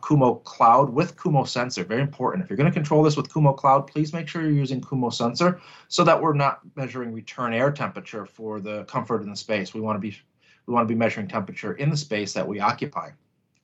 Kumo 0.02 0.34
Cloud 0.37 0.90
with 0.90 1.20
Kumo 1.20 1.44
Sensor. 1.44 1.84
Very 1.84 2.00
important. 2.00 2.42
If 2.42 2.50
you're 2.50 2.56
going 2.56 2.70
to 2.70 2.75
control 2.75 3.02
this 3.02 3.16
with 3.16 3.32
Kumo 3.32 3.52
Cloud, 3.52 3.87
please 3.87 4.12
make 4.12 4.26
sure 4.26 4.42
you're 4.42 4.50
using 4.50 4.80
Kumo 4.80 5.11
Sensor 5.11 5.61
so 5.88 6.02
that 6.04 6.20
we're 6.20 6.32
not 6.32 6.61
measuring 6.76 7.12
return 7.12 7.52
air 7.52 7.70
temperature 7.70 8.26
for 8.26 8.61
the 8.61 8.84
comfort 8.84 9.22
in 9.22 9.30
the 9.30 9.37
space. 9.37 9.75
We 9.75 9.80
want 9.80 9.96
to 9.96 10.00
be 10.00 10.16
we 10.66 10.75
want 10.75 10.87
to 10.87 10.94
be 10.94 10.99
measuring 10.99 11.28
temperature 11.28 11.75
in 11.75 11.90
the 11.90 11.96
space 11.96 12.32
that 12.32 12.46
we 12.46 12.61
occupy. 12.61 13.11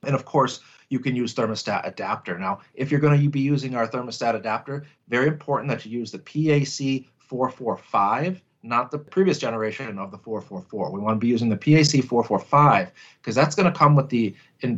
And 0.03 0.15
of 0.15 0.25
course, 0.25 0.61
you 0.89 0.99
can 0.99 1.15
use 1.15 1.33
thermostat 1.35 1.85
adapter. 1.87 2.37
Now, 2.37 2.61
if 2.73 2.89
you're 2.89 2.99
going 2.99 3.21
to 3.21 3.29
be 3.29 3.41
using 3.41 3.75
our 3.75 3.87
thermostat 3.87 4.35
adapter, 4.35 4.85
very 5.07 5.27
important 5.27 5.69
that 5.69 5.85
you 5.85 5.97
use 5.97 6.11
the 6.11 6.19
PAC 6.19 7.05
445, 7.19 8.41
not 8.63 8.91
the 8.91 8.97
previous 8.97 9.37
generation 9.37 9.99
of 9.99 10.11
the 10.11 10.17
444. 10.17 10.91
We 10.91 10.99
want 10.99 11.15
to 11.15 11.19
be 11.19 11.27
using 11.27 11.49
the 11.49 11.57
PAC 11.57 12.03
445 12.03 12.91
because 13.21 13.35
that's 13.35 13.55
going 13.55 13.71
to 13.71 13.77
come 13.77 13.95
with 13.95 14.09
the 14.09 14.35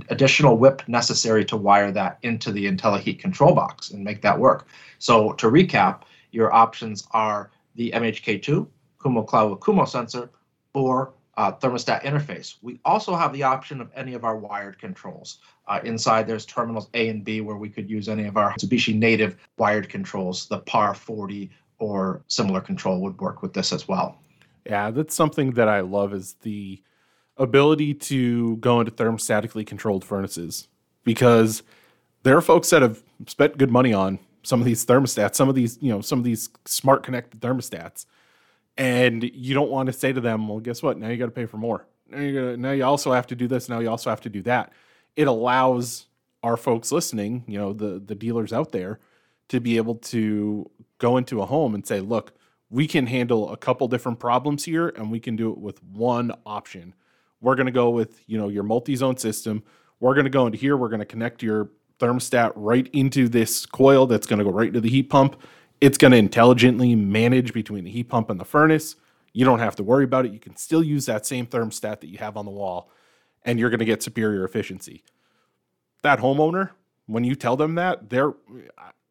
additional 0.10 0.58
whip 0.58 0.82
necessary 0.88 1.46
to 1.46 1.56
wire 1.56 1.92
that 1.92 2.18
into 2.24 2.52
the 2.52 2.66
IntelliHeat 2.66 3.20
control 3.20 3.56
box 3.56 3.92
and 3.92 4.04
make 4.04 4.22
that 4.22 4.38
work. 4.38 4.68
So 5.00 5.32
to 5.34 5.48
recap, 5.48 6.02
your 6.32 6.54
options 6.54 7.08
are 7.12 7.52
the 7.76 7.92
MHK2, 7.92 8.68
Kumo 9.02 9.24
Cloud 9.24 9.52
with 9.52 9.62
Kumo 9.62 9.86
sensor, 9.86 10.30
or 10.74 11.14
uh, 11.42 11.52
thermostat 11.54 12.04
interface. 12.04 12.58
We 12.62 12.80
also 12.86 13.16
have 13.16 13.34
the 13.34 13.42
option 13.42 13.82
of 13.82 13.90
any 13.96 14.14
of 14.14 14.24
our 14.24 14.38
wired 14.38 14.78
controls. 14.78 15.40
Uh, 15.68 15.80
inside 15.84 16.28
there's 16.28 16.46
terminals 16.46 16.88
A 16.94 17.10
and 17.10 17.24
B 17.24 17.42
where 17.42 17.56
we 17.56 17.68
could 17.68 17.90
use 17.90 18.08
any 18.08 18.26
of 18.26 18.38
our 18.38 18.54
Mitsubishi 18.54 18.94
native 18.94 19.38
wired 19.58 19.90
controls. 19.90 20.46
The 20.46 20.60
PAR 20.60 20.94
40 20.94 21.50
or 21.80 22.22
similar 22.28 22.62
control 22.62 23.02
would 23.02 23.20
work 23.20 23.42
with 23.42 23.54
this 23.54 23.74
as 23.74 23.88
well. 23.88 24.20
Yeah, 24.68 24.92
that's 24.92 25.16
something 25.16 25.54
that 25.54 25.68
I 25.68 25.80
love 25.80 26.14
is 26.14 26.36
the 26.44 26.80
ability 27.38 27.96
to 27.96 28.58
go 28.58 28.80
into 28.80 28.92
thermostatically 28.92 29.66
controlled 29.66 30.06
furnaces 30.06 30.68
because 31.04 31.64
there 32.22 32.38
are 32.38 32.42
folks 32.42 32.70
that 32.70 32.84
have 32.84 33.02
spent 33.26 33.58
good 33.58 33.72
money 33.72 33.94
on 33.94 34.20
some 34.44 34.60
of 34.60 34.68
these 34.68 34.86
thermostats, 34.86 35.34
some 35.34 35.50
of 35.50 35.56
these, 35.56 35.80
you 35.82 35.90
know, 35.90 36.02
some 36.02 36.20
of 36.20 36.24
these 36.24 36.50
smart 36.66 37.02
connected 37.02 37.42
thermostats 37.42 38.06
and 38.78 39.24
you 39.24 39.54
don't 39.54 39.70
want 39.70 39.88
to 39.88 39.94
say 39.94 40.14
to 40.14 40.22
them, 40.22 40.48
"Well, 40.48 40.60
guess 40.60 40.82
what? 40.82 40.98
Now 40.98 41.10
you 41.10 41.18
got 41.18 41.26
to 41.26 41.32
pay 41.32 41.46
for 41.46 41.58
more. 41.58 41.86
Now 42.10 42.20
you 42.20 42.58
now 42.58 42.72
you 42.72 42.84
also 42.84 43.12
have 43.14 43.28
to 43.28 43.36
do 43.36 43.48
this. 43.48 43.70
Now 43.70 43.80
you 43.80 43.90
also 43.90 44.10
have 44.10 44.22
to 44.22 44.30
do 44.30 44.42
that." 44.44 44.72
It 45.16 45.28
allows 45.28 46.08
our 46.44 46.58
folks 46.58 46.92
listening, 46.92 47.44
you 47.48 47.58
know, 47.58 47.74
the 47.74 48.00
the 48.00 48.16
dealers 48.16 48.54
out 48.54 48.72
there, 48.72 49.00
to 49.50 49.60
be 49.60 49.78
able 49.78 49.96
to 49.96 50.70
go 50.98 51.18
into 51.18 51.42
a 51.42 51.46
home 51.46 51.76
and 51.76 51.86
say, 51.86 52.00
"Look, 52.00 52.34
we 52.70 52.88
can 52.88 53.08
handle 53.08 53.52
a 53.52 53.58
couple 53.58 53.88
different 53.88 54.20
problems 54.20 54.66
here, 54.66 54.90
and 54.90 55.12
we 55.12 55.20
can 55.20 55.36
do 55.36 55.52
it 55.52 55.58
with 55.58 55.84
one 55.84 56.32
option. 56.46 56.94
We're 57.42 57.56
going 57.56 57.66
to 57.66 57.72
go 57.72 57.90
with 57.90 58.22
you 58.28 58.38
know 58.38 58.48
your 58.48 58.64
multi-zone 58.64 59.18
system. 59.18 59.64
We're 60.00 60.16
going 60.16 60.26
to 60.26 60.32
go 60.32 60.46
into 60.46 60.58
here. 60.58 60.78
We're 60.78 60.90
going 60.90 61.00
to 61.00 61.06
connect 61.06 61.44
your 61.44 61.70
thermostat 62.00 62.54
right 62.56 62.90
into 62.94 63.28
this 63.30 63.66
coil 63.68 64.08
that's 64.08 64.26
going 64.26 64.40
to 64.40 64.46
go 64.46 64.52
right 64.52 64.70
into 64.70 64.82
the 64.82 64.90
heat 64.90 65.10
pump." 65.10 65.36
It's 65.82 65.98
going 65.98 66.12
to 66.12 66.18
intelligently 66.18 66.96
manage 66.96 67.54
between 67.54 67.84
the 67.84 67.92
heat 67.92 68.08
pump 68.08 68.30
and 68.30 68.40
the 68.40 68.46
furnace. 68.46 68.96
You 69.34 69.46
don't 69.46 69.60
have 69.60 69.76
to 69.78 69.84
worry 69.84 70.04
about 70.04 70.26
it. 70.26 70.32
You 70.32 70.40
can 70.40 70.56
still 70.56 70.84
use 70.84 71.08
that 71.08 71.26
same 71.26 71.48
thermostat 71.48 72.02
that 72.02 72.08
you 72.08 72.20
have 72.20 72.38
on 72.38 72.46
the 72.46 72.52
wall, 72.52 72.90
and 73.44 73.60
you're 73.60 73.70
going 73.70 73.80
to 73.80 73.86
get 73.86 74.04
superior 74.04 74.46
efficiency. 74.46 75.04
That 76.04 76.20
homeowner, 76.20 76.70
when 77.08 77.24
you 77.24 77.36
tell 77.36 77.58
them 77.58 77.76
that, 77.76 78.10
they're 78.10 78.34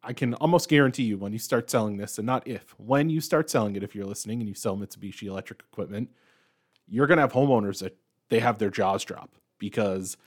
I 0.03 0.13
can 0.13 0.33
almost 0.35 0.67
guarantee 0.67 1.03
you 1.03 1.17
when 1.17 1.31
you 1.31 1.37
start 1.37 1.69
selling 1.69 1.97
this, 1.97 2.17
and 2.17 2.25
not 2.25 2.47
if, 2.47 2.73
when 2.79 3.09
you 3.09 3.21
start 3.21 3.49
selling 3.51 3.75
it, 3.75 3.83
if 3.83 3.93
you're 3.93 4.05
listening 4.05 4.39
and 4.39 4.49
you 4.49 4.55
sell 4.55 4.75
Mitsubishi 4.75 5.27
electric 5.27 5.59
equipment, 5.59 6.09
you're 6.87 7.05
going 7.05 7.17
to 7.17 7.21
have 7.21 7.33
homeowners 7.33 7.79
that 7.81 7.95
they 8.29 8.39
have 8.39 8.57
their 8.57 8.71
jaws 8.71 9.03
drop 9.03 9.29
because 9.59 10.17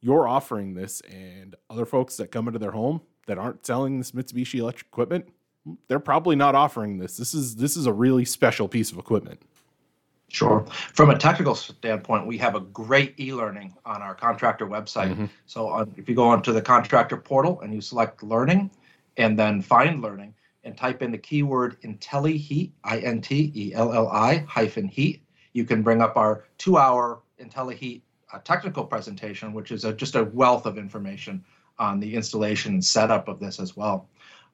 you're 0.00 0.26
offering 0.26 0.72
this, 0.72 1.02
and 1.02 1.54
other 1.68 1.84
folks 1.84 2.16
that 2.16 2.32
come 2.32 2.46
into 2.46 2.58
their 2.58 2.70
home 2.70 3.02
that 3.26 3.36
aren't 3.36 3.66
selling 3.66 3.98
this 3.98 4.12
Mitsubishi 4.12 4.58
electric 4.58 4.86
equipment, 4.88 5.28
they're 5.88 6.00
probably 6.00 6.36
not 6.36 6.54
offering 6.54 6.98
this. 6.98 7.16
This 7.16 7.34
is 7.34 7.56
this 7.56 7.76
is 7.76 7.86
a 7.86 7.92
really 7.92 8.24
special 8.24 8.68
piece 8.68 8.92
of 8.92 8.98
equipment. 8.98 9.40
Sure. 10.28 10.64
From 10.94 11.10
a 11.10 11.18
technical 11.18 11.56
standpoint, 11.56 12.24
we 12.24 12.38
have 12.38 12.54
a 12.54 12.60
great 12.60 13.18
e-learning 13.18 13.74
on 13.84 14.00
our 14.00 14.14
contractor 14.14 14.66
website. 14.66 15.10
Mm-hmm. 15.10 15.26
So 15.46 15.68
on, 15.68 15.92
if 15.96 16.08
you 16.08 16.14
go 16.14 16.28
onto 16.28 16.52
the 16.52 16.62
contractor 16.62 17.16
portal 17.16 17.60
and 17.62 17.74
you 17.74 17.80
select 17.80 18.22
learning 18.22 18.70
and 19.16 19.36
then 19.36 19.60
find 19.60 20.00
learning 20.00 20.34
and 20.62 20.76
type 20.76 21.02
in 21.02 21.10
the 21.10 21.18
keyword 21.18 21.80
IntelliHeat, 21.82 22.70
I-N-T-E-L-L-I 22.84 24.44
hyphen 24.48 24.86
heat, 24.86 25.22
you 25.52 25.64
can 25.64 25.82
bring 25.82 26.00
up 26.00 26.16
our 26.16 26.44
two-hour 26.58 27.22
IntelliHeat 27.42 28.02
uh, 28.32 28.38
technical 28.38 28.84
presentation, 28.84 29.52
which 29.52 29.72
is 29.72 29.84
a, 29.84 29.92
just 29.92 30.14
a 30.14 30.24
wealth 30.24 30.64
of 30.64 30.78
information 30.78 31.44
on 31.80 31.98
the 31.98 32.14
installation 32.14 32.74
and 32.74 32.84
setup 32.84 33.26
of 33.26 33.40
this 33.40 33.58
as 33.58 33.76
well. 33.76 34.08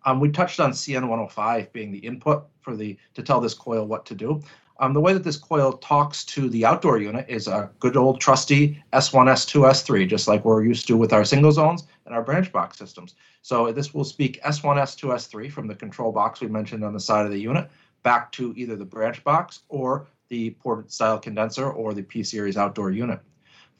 Um, 0.06 0.20
we 0.20 0.30
touched 0.30 0.60
on 0.60 0.70
CN105 0.70 1.72
being 1.72 1.90
the 1.90 1.98
input 1.98 2.46
for 2.60 2.76
the 2.76 2.96
to 3.14 3.22
tell 3.22 3.40
this 3.40 3.54
coil 3.54 3.86
what 3.86 4.06
to 4.06 4.14
do. 4.14 4.40
Um, 4.78 4.92
the 4.92 5.00
way 5.00 5.12
that 5.12 5.24
this 5.24 5.36
coil 5.36 5.72
talks 5.72 6.24
to 6.26 6.48
the 6.48 6.64
outdoor 6.64 6.98
unit 6.98 7.26
is 7.28 7.48
a 7.48 7.70
good 7.80 7.96
old 7.96 8.20
trusty 8.20 8.82
S1, 8.92 9.26
S2, 9.26 9.62
S3, 9.62 10.08
just 10.08 10.28
like 10.28 10.44
we're 10.44 10.62
used 10.62 10.86
to 10.88 10.96
with 10.96 11.12
our 11.12 11.24
single 11.24 11.50
zones 11.50 11.84
and 12.04 12.14
our 12.14 12.22
branch 12.22 12.52
box 12.52 12.78
systems. 12.78 13.14
So 13.42 13.72
this 13.72 13.94
will 13.94 14.04
speak 14.04 14.40
S1, 14.42 14.76
S2, 14.76 15.14
S3 15.14 15.50
from 15.50 15.66
the 15.66 15.74
control 15.74 16.12
box 16.12 16.40
we 16.40 16.48
mentioned 16.48 16.84
on 16.84 16.92
the 16.92 17.00
side 17.00 17.24
of 17.26 17.32
the 17.32 17.40
unit 17.40 17.68
back 18.02 18.30
to 18.32 18.54
either 18.56 18.76
the 18.76 18.84
branch 18.84 19.24
box 19.24 19.62
or 19.68 20.06
the 20.28 20.50
ported 20.50 20.92
style 20.92 21.18
condenser 21.18 21.70
or 21.70 21.94
the 21.94 22.02
P 22.02 22.22
series 22.22 22.56
outdoor 22.56 22.90
unit. 22.92 23.20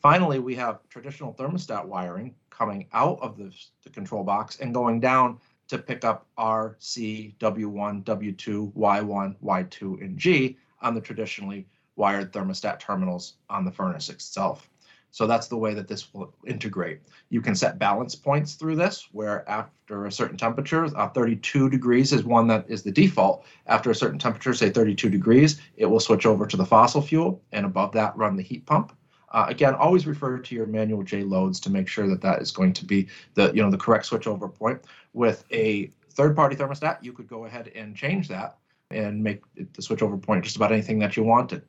Finally, 0.00 0.38
we 0.38 0.54
have 0.54 0.80
traditional 0.88 1.34
thermostat 1.34 1.84
wiring 1.84 2.34
coming 2.50 2.86
out 2.92 3.18
of 3.20 3.36
the, 3.36 3.52
the 3.84 3.90
control 3.90 4.24
box 4.24 4.58
and 4.60 4.72
going 4.72 4.98
down 4.98 5.38
to 5.68 5.78
pick 5.78 6.04
up 6.04 6.26
R, 6.36 6.76
C, 6.78 7.34
W1, 7.40 8.04
W2, 8.04 8.72
Y1, 8.72 9.36
Y2, 9.42 10.00
and 10.02 10.18
G 10.18 10.56
on 10.80 10.94
the 10.94 11.00
traditionally 11.00 11.66
wired 11.96 12.32
thermostat 12.32 12.78
terminals 12.78 13.34
on 13.48 13.64
the 13.64 13.72
furnace 13.72 14.10
itself. 14.10 14.68
So 15.10 15.26
that's 15.26 15.48
the 15.48 15.56
way 15.56 15.72
that 15.72 15.88
this 15.88 16.12
will 16.12 16.34
integrate. 16.46 17.00
You 17.30 17.40
can 17.40 17.54
set 17.54 17.78
balance 17.78 18.14
points 18.14 18.52
through 18.52 18.76
this, 18.76 19.08
where 19.12 19.48
after 19.48 20.04
a 20.04 20.12
certain 20.12 20.36
temperature, 20.36 20.84
uh, 20.94 21.08
32 21.08 21.70
degrees 21.70 22.12
is 22.12 22.22
one 22.22 22.46
that 22.48 22.66
is 22.68 22.82
the 22.82 22.92
default. 22.92 23.46
After 23.66 23.90
a 23.90 23.94
certain 23.94 24.18
temperature, 24.18 24.52
say 24.52 24.68
32 24.68 25.08
degrees, 25.08 25.58
it 25.76 25.86
will 25.86 26.00
switch 26.00 26.26
over 26.26 26.46
to 26.46 26.56
the 26.58 26.66
fossil 26.66 27.00
fuel, 27.00 27.40
and 27.52 27.64
above 27.64 27.92
that, 27.92 28.14
run 28.14 28.36
the 28.36 28.42
heat 28.42 28.66
pump. 28.66 28.94
Uh, 29.30 29.46
again, 29.48 29.74
always 29.74 30.06
refer 30.06 30.38
to 30.38 30.54
your 30.54 30.66
manual 30.66 31.02
J 31.02 31.22
loads 31.22 31.58
to 31.60 31.70
make 31.70 31.88
sure 31.88 32.08
that 32.08 32.20
that 32.22 32.40
is 32.40 32.50
going 32.50 32.72
to 32.74 32.84
be 32.84 33.08
the 33.34 33.52
you 33.54 33.62
know 33.62 33.70
the 33.70 33.78
correct 33.78 34.08
switchover 34.08 34.52
point. 34.52 34.82
With 35.12 35.44
a 35.50 35.90
third-party 36.10 36.56
thermostat, 36.56 37.02
you 37.02 37.12
could 37.12 37.28
go 37.28 37.44
ahead 37.44 37.70
and 37.74 37.96
change 37.96 38.28
that 38.28 38.58
and 38.90 39.22
make 39.22 39.42
the 39.56 39.82
switchover 39.82 40.20
point 40.20 40.44
just 40.44 40.56
about 40.56 40.72
anything 40.72 40.98
that 41.00 41.16
you 41.16 41.22
wanted. 41.22 41.62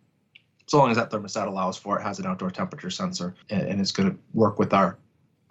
So 0.67 0.77
long 0.77 0.91
as 0.91 0.97
that 0.97 1.09
thermostat 1.09 1.47
allows 1.47 1.77
for 1.77 1.97
it, 1.99 2.03
has 2.03 2.19
an 2.19 2.25
outdoor 2.25 2.51
temperature 2.51 2.89
sensor, 2.89 3.35
and, 3.49 3.67
and 3.67 3.81
it's 3.81 3.91
going 3.91 4.11
to 4.11 4.17
work 4.33 4.59
with 4.59 4.73
our 4.73 4.97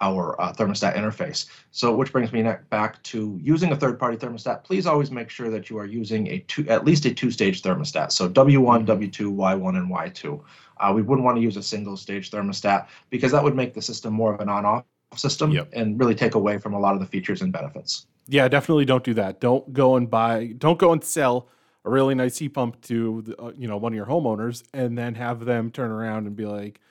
our 0.01 0.39
uh, 0.39 0.53
thermostat 0.53 0.95
interface. 0.95 1.47
So, 1.71 1.95
which 1.95 2.11
brings 2.11 2.31
me 2.31 2.43
back 2.69 3.01
to 3.03 3.39
using 3.41 3.71
a 3.71 3.75
third-party 3.75 4.17
thermostat. 4.17 4.63
Please 4.63 4.85
always 4.85 5.11
make 5.11 5.29
sure 5.29 5.49
that 5.49 5.69
you 5.69 5.77
are 5.79 5.85
using 5.85 6.27
a 6.27 6.39
two, 6.47 6.67
at 6.69 6.85
least 6.85 7.05
a 7.05 7.13
two-stage 7.13 7.61
thermostat. 7.61 8.11
So 8.11 8.29
W1, 8.29 8.85
W2, 8.85 9.35
Y1, 9.35 9.77
and 9.77 9.91
Y2. 9.91 10.41
Uh, 10.79 10.91
we 10.93 11.01
wouldn't 11.01 11.25
want 11.25 11.37
to 11.37 11.41
use 11.41 11.57
a 11.57 11.63
single-stage 11.63 12.31
thermostat 12.31 12.87
because 13.09 13.31
that 13.31 13.43
would 13.43 13.55
make 13.55 13.73
the 13.73 13.81
system 13.81 14.13
more 14.13 14.33
of 14.33 14.39
an 14.39 14.49
on-off 14.49 14.83
system 15.15 15.51
yep. 15.51 15.69
and 15.73 15.99
really 15.99 16.15
take 16.15 16.35
away 16.35 16.57
from 16.57 16.73
a 16.73 16.79
lot 16.79 16.93
of 16.93 16.99
the 16.99 17.05
features 17.05 17.41
and 17.41 17.51
benefits. 17.51 18.07
Yeah, 18.27 18.47
definitely 18.47 18.85
don't 18.85 19.03
do 19.03 19.13
that. 19.13 19.39
Don't 19.39 19.71
go 19.71 19.95
and 19.95 20.09
buy. 20.09 20.53
Don't 20.57 20.77
go 20.77 20.91
and 20.91 21.03
sell 21.03 21.47
a 21.85 21.89
really 21.89 22.15
nice 22.15 22.37
heat 22.37 22.49
pump 22.49 22.81
to 22.81 23.21
the, 23.21 23.41
uh, 23.41 23.51
you 23.55 23.67
know 23.67 23.77
one 23.77 23.93
of 23.93 23.95
your 23.95 24.05
homeowners 24.05 24.63
and 24.73 24.97
then 24.97 25.15
have 25.15 25.45
them 25.45 25.71
turn 25.71 25.89
around 25.89 26.27
and 26.27 26.35
be 26.35 26.45
like 26.45 26.81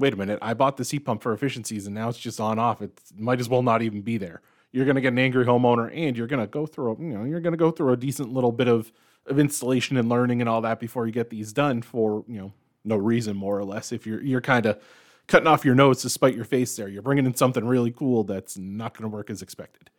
wait 0.00 0.14
a 0.14 0.16
minute, 0.16 0.38
I 0.40 0.54
bought 0.54 0.78
this 0.78 0.90
heat 0.90 1.00
pump 1.00 1.22
for 1.22 1.32
efficiencies 1.32 1.86
and 1.86 1.94
now 1.94 2.08
it's 2.08 2.18
just 2.18 2.40
on 2.40 2.58
off. 2.58 2.80
It 2.80 2.98
might 3.16 3.38
as 3.38 3.48
well 3.48 3.62
not 3.62 3.82
even 3.82 4.00
be 4.00 4.16
there. 4.16 4.40
You're 4.72 4.86
going 4.86 4.94
to 4.94 5.00
get 5.00 5.12
an 5.12 5.18
angry 5.18 5.44
homeowner 5.44 5.90
and 5.94 6.16
you're 6.16 6.26
going 6.26 6.40
to 6.40 6.46
go 6.46 6.64
through, 6.64 6.96
you 7.00 7.12
know, 7.12 7.24
you're 7.24 7.40
going 7.40 7.52
to 7.52 7.58
go 7.58 7.70
through 7.70 7.92
a 7.92 7.96
decent 7.96 8.32
little 8.32 8.52
bit 8.52 8.66
of, 8.66 8.90
of 9.26 9.38
installation 9.38 9.96
and 9.96 10.08
learning 10.08 10.40
and 10.40 10.48
all 10.48 10.62
that 10.62 10.80
before 10.80 11.06
you 11.06 11.12
get 11.12 11.28
these 11.28 11.52
done 11.52 11.82
for, 11.82 12.24
you 12.26 12.38
know, 12.38 12.52
no 12.84 12.96
reason 12.96 13.36
more 13.36 13.58
or 13.58 13.64
less. 13.64 13.92
If 13.92 14.06
you're, 14.06 14.22
you're 14.22 14.40
kind 14.40 14.66
of 14.66 14.80
cutting 15.26 15.46
off 15.46 15.64
your 15.64 15.74
nose 15.74 16.02
to 16.02 16.10
spite 16.10 16.34
your 16.34 16.44
face 16.44 16.76
there, 16.76 16.88
you're 16.88 17.02
bringing 17.02 17.26
in 17.26 17.34
something 17.34 17.64
really 17.64 17.90
cool 17.90 18.24
that's 18.24 18.56
not 18.58 18.96
going 18.96 19.10
to 19.10 19.14
work 19.14 19.30
as 19.30 19.42
expected. 19.42 19.90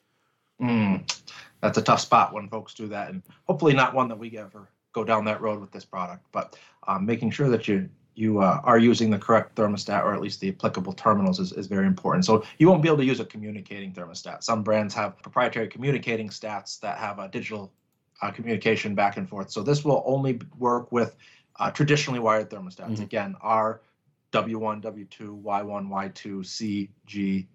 Mm, 0.62 1.12
that's 1.62 1.78
a 1.78 1.82
tough 1.82 2.02
spot 2.02 2.34
when 2.34 2.48
folks 2.48 2.74
do 2.74 2.88
that, 2.88 3.10
and 3.10 3.24
hopefully 3.48 3.74
not 3.74 3.96
one 3.96 4.08
that 4.10 4.18
we 4.18 4.38
ever 4.38 4.70
go 4.94 5.04
down 5.04 5.26
that 5.26 5.42
road 5.42 5.60
with 5.60 5.72
this 5.72 5.86
product. 5.86 6.26
But 6.32 6.58
um, 6.88 7.06
making 7.06 7.32
sure 7.32 7.50
that 7.50 7.68
you 7.68 7.90
you 8.14 8.40
uh, 8.42 8.60
are 8.64 8.78
using 8.78 9.10
the 9.10 9.18
correct 9.18 9.56
thermostat 9.56 10.04
or 10.04 10.14
at 10.14 10.22
least 10.22 10.42
the 10.42 10.50
applicable 10.50 10.94
terminals 10.94 11.40
is, 11.40 11.54
is 11.54 11.68
very 11.68 11.88
important. 11.88 12.26
So 12.26 12.44
you 12.58 12.68
won't 12.68 12.82
be 12.82 12.90
able 12.90 12.98
to 12.98 13.06
use 13.06 13.22
a 13.22 13.26
communicating 13.26 13.94
thermostat. 13.94 14.44
Some 14.44 14.64
brands 14.64 14.94
have 14.96 15.18
proprietary 15.22 15.70
communicating 15.70 16.28
stats 16.28 16.80
that 16.82 16.98
have 16.98 17.20
a 17.20 17.30
digital 17.30 17.72
uh, 18.22 18.30
communication 18.30 18.96
back 18.96 19.18
and 19.18 19.28
forth. 19.28 19.50
So 19.50 19.64
this 19.64 19.86
will 19.86 20.04
only 20.06 20.40
work 20.58 20.92
with 20.92 21.16
uh, 21.60 21.72
traditionally 21.72 22.20
wired 22.20 22.50
thermostats. 22.50 22.94
Mm-hmm. 22.94 23.04
Again, 23.04 23.36
R, 23.42 23.82
W1, 24.32 24.82
W2, 24.82 25.42
Y1, 25.44 25.90
Y2, 25.90 26.46
C, 26.46 26.90
G, 27.06 27.48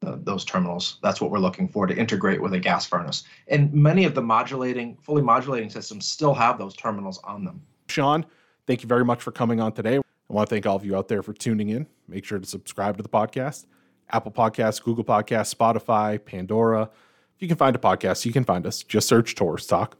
those 0.00 0.44
terminals. 0.44 0.98
That's 1.02 1.20
what 1.20 1.30
we're 1.30 1.38
looking 1.38 1.68
for 1.68 1.86
to 1.86 1.96
integrate 1.96 2.42
with 2.42 2.52
a 2.52 2.60
gas 2.60 2.86
furnace. 2.86 3.24
And 3.48 3.72
many 3.72 4.04
of 4.04 4.14
the 4.14 4.22
modulating, 4.22 4.96
fully 5.00 5.22
modulating 5.22 5.70
systems 5.70 6.06
still 6.06 6.34
have 6.34 6.58
those 6.58 6.74
terminals 6.74 7.20
on 7.24 7.44
them. 7.44 7.62
Sean, 7.88 8.26
thank 8.66 8.82
you 8.82 8.88
very 8.88 9.04
much 9.04 9.22
for 9.22 9.32
coming 9.32 9.60
on 9.60 9.72
today. 9.72 9.96
I 9.96 10.32
want 10.32 10.48
to 10.48 10.54
thank 10.54 10.66
all 10.66 10.76
of 10.76 10.84
you 10.84 10.96
out 10.96 11.08
there 11.08 11.22
for 11.22 11.32
tuning 11.32 11.70
in. 11.70 11.86
Make 12.08 12.24
sure 12.24 12.38
to 12.38 12.46
subscribe 12.46 12.96
to 12.96 13.02
the 13.02 13.08
podcast. 13.08 13.66
Apple 14.10 14.32
Podcasts, 14.32 14.82
Google 14.82 15.04
Podcasts, 15.04 15.54
Spotify, 15.54 16.22
Pandora. 16.22 16.90
If 17.36 17.42
you 17.42 17.48
can 17.48 17.56
find 17.56 17.74
a 17.74 17.78
podcast, 17.78 18.24
you 18.24 18.32
can 18.32 18.44
find 18.44 18.66
us. 18.66 18.82
Just 18.82 19.08
search 19.08 19.34
Torrice 19.34 19.68
Talk. 19.68 19.96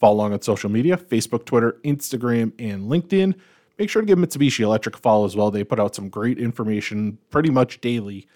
Follow 0.00 0.16
along 0.16 0.32
on 0.32 0.42
social 0.42 0.70
media 0.70 0.96
Facebook, 0.96 1.44
Twitter, 1.44 1.76
Instagram, 1.84 2.52
and 2.58 2.90
LinkedIn. 2.90 3.34
Make 3.78 3.90
sure 3.90 4.02
to 4.02 4.06
give 4.06 4.18
Mitsubishi 4.18 4.60
Electric 4.60 4.96
a 4.96 4.98
follow 4.98 5.24
as 5.24 5.36
well. 5.36 5.50
They 5.50 5.64
put 5.64 5.78
out 5.78 5.94
some 5.94 6.08
great 6.08 6.38
information 6.38 7.18
pretty 7.30 7.50
much 7.50 7.80
daily, 7.80 8.26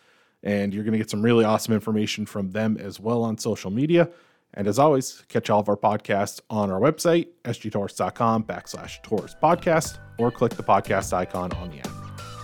and 0.42 0.72
you're 0.72 0.84
going 0.84 0.92
to 0.92 0.98
get 0.98 1.10
some 1.10 1.22
really 1.22 1.44
awesome 1.44 1.74
information 1.74 2.26
from 2.26 2.50
them 2.50 2.76
as 2.78 3.00
well 3.00 3.22
on 3.24 3.38
social 3.38 3.70
media. 3.70 4.08
And 4.54 4.68
as 4.68 4.78
always, 4.78 5.24
catch 5.28 5.50
all 5.50 5.60
of 5.60 5.68
our 5.68 5.76
podcasts 5.76 6.40
on 6.50 6.70
our 6.70 6.78
website, 6.78 7.28
sgtorrice.com 7.44 8.44
backslash 8.44 9.02
Torrice 9.02 9.38
podcast, 9.40 9.98
or 10.18 10.30
click 10.30 10.52
the 10.52 10.62
podcast 10.62 11.12
icon 11.12 11.52
on 11.54 11.70
the 11.70 11.78
app. 11.78 11.88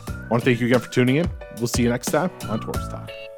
I 0.08 0.28
want 0.30 0.42
to 0.42 0.44
thank 0.44 0.60
you 0.60 0.66
again 0.66 0.80
for 0.80 0.90
tuning 0.90 1.16
in. 1.16 1.30
We'll 1.58 1.68
see 1.68 1.82
you 1.82 1.88
next 1.90 2.10
time 2.10 2.30
on 2.48 2.60
Torrice 2.60 2.90
Talk. 2.90 3.37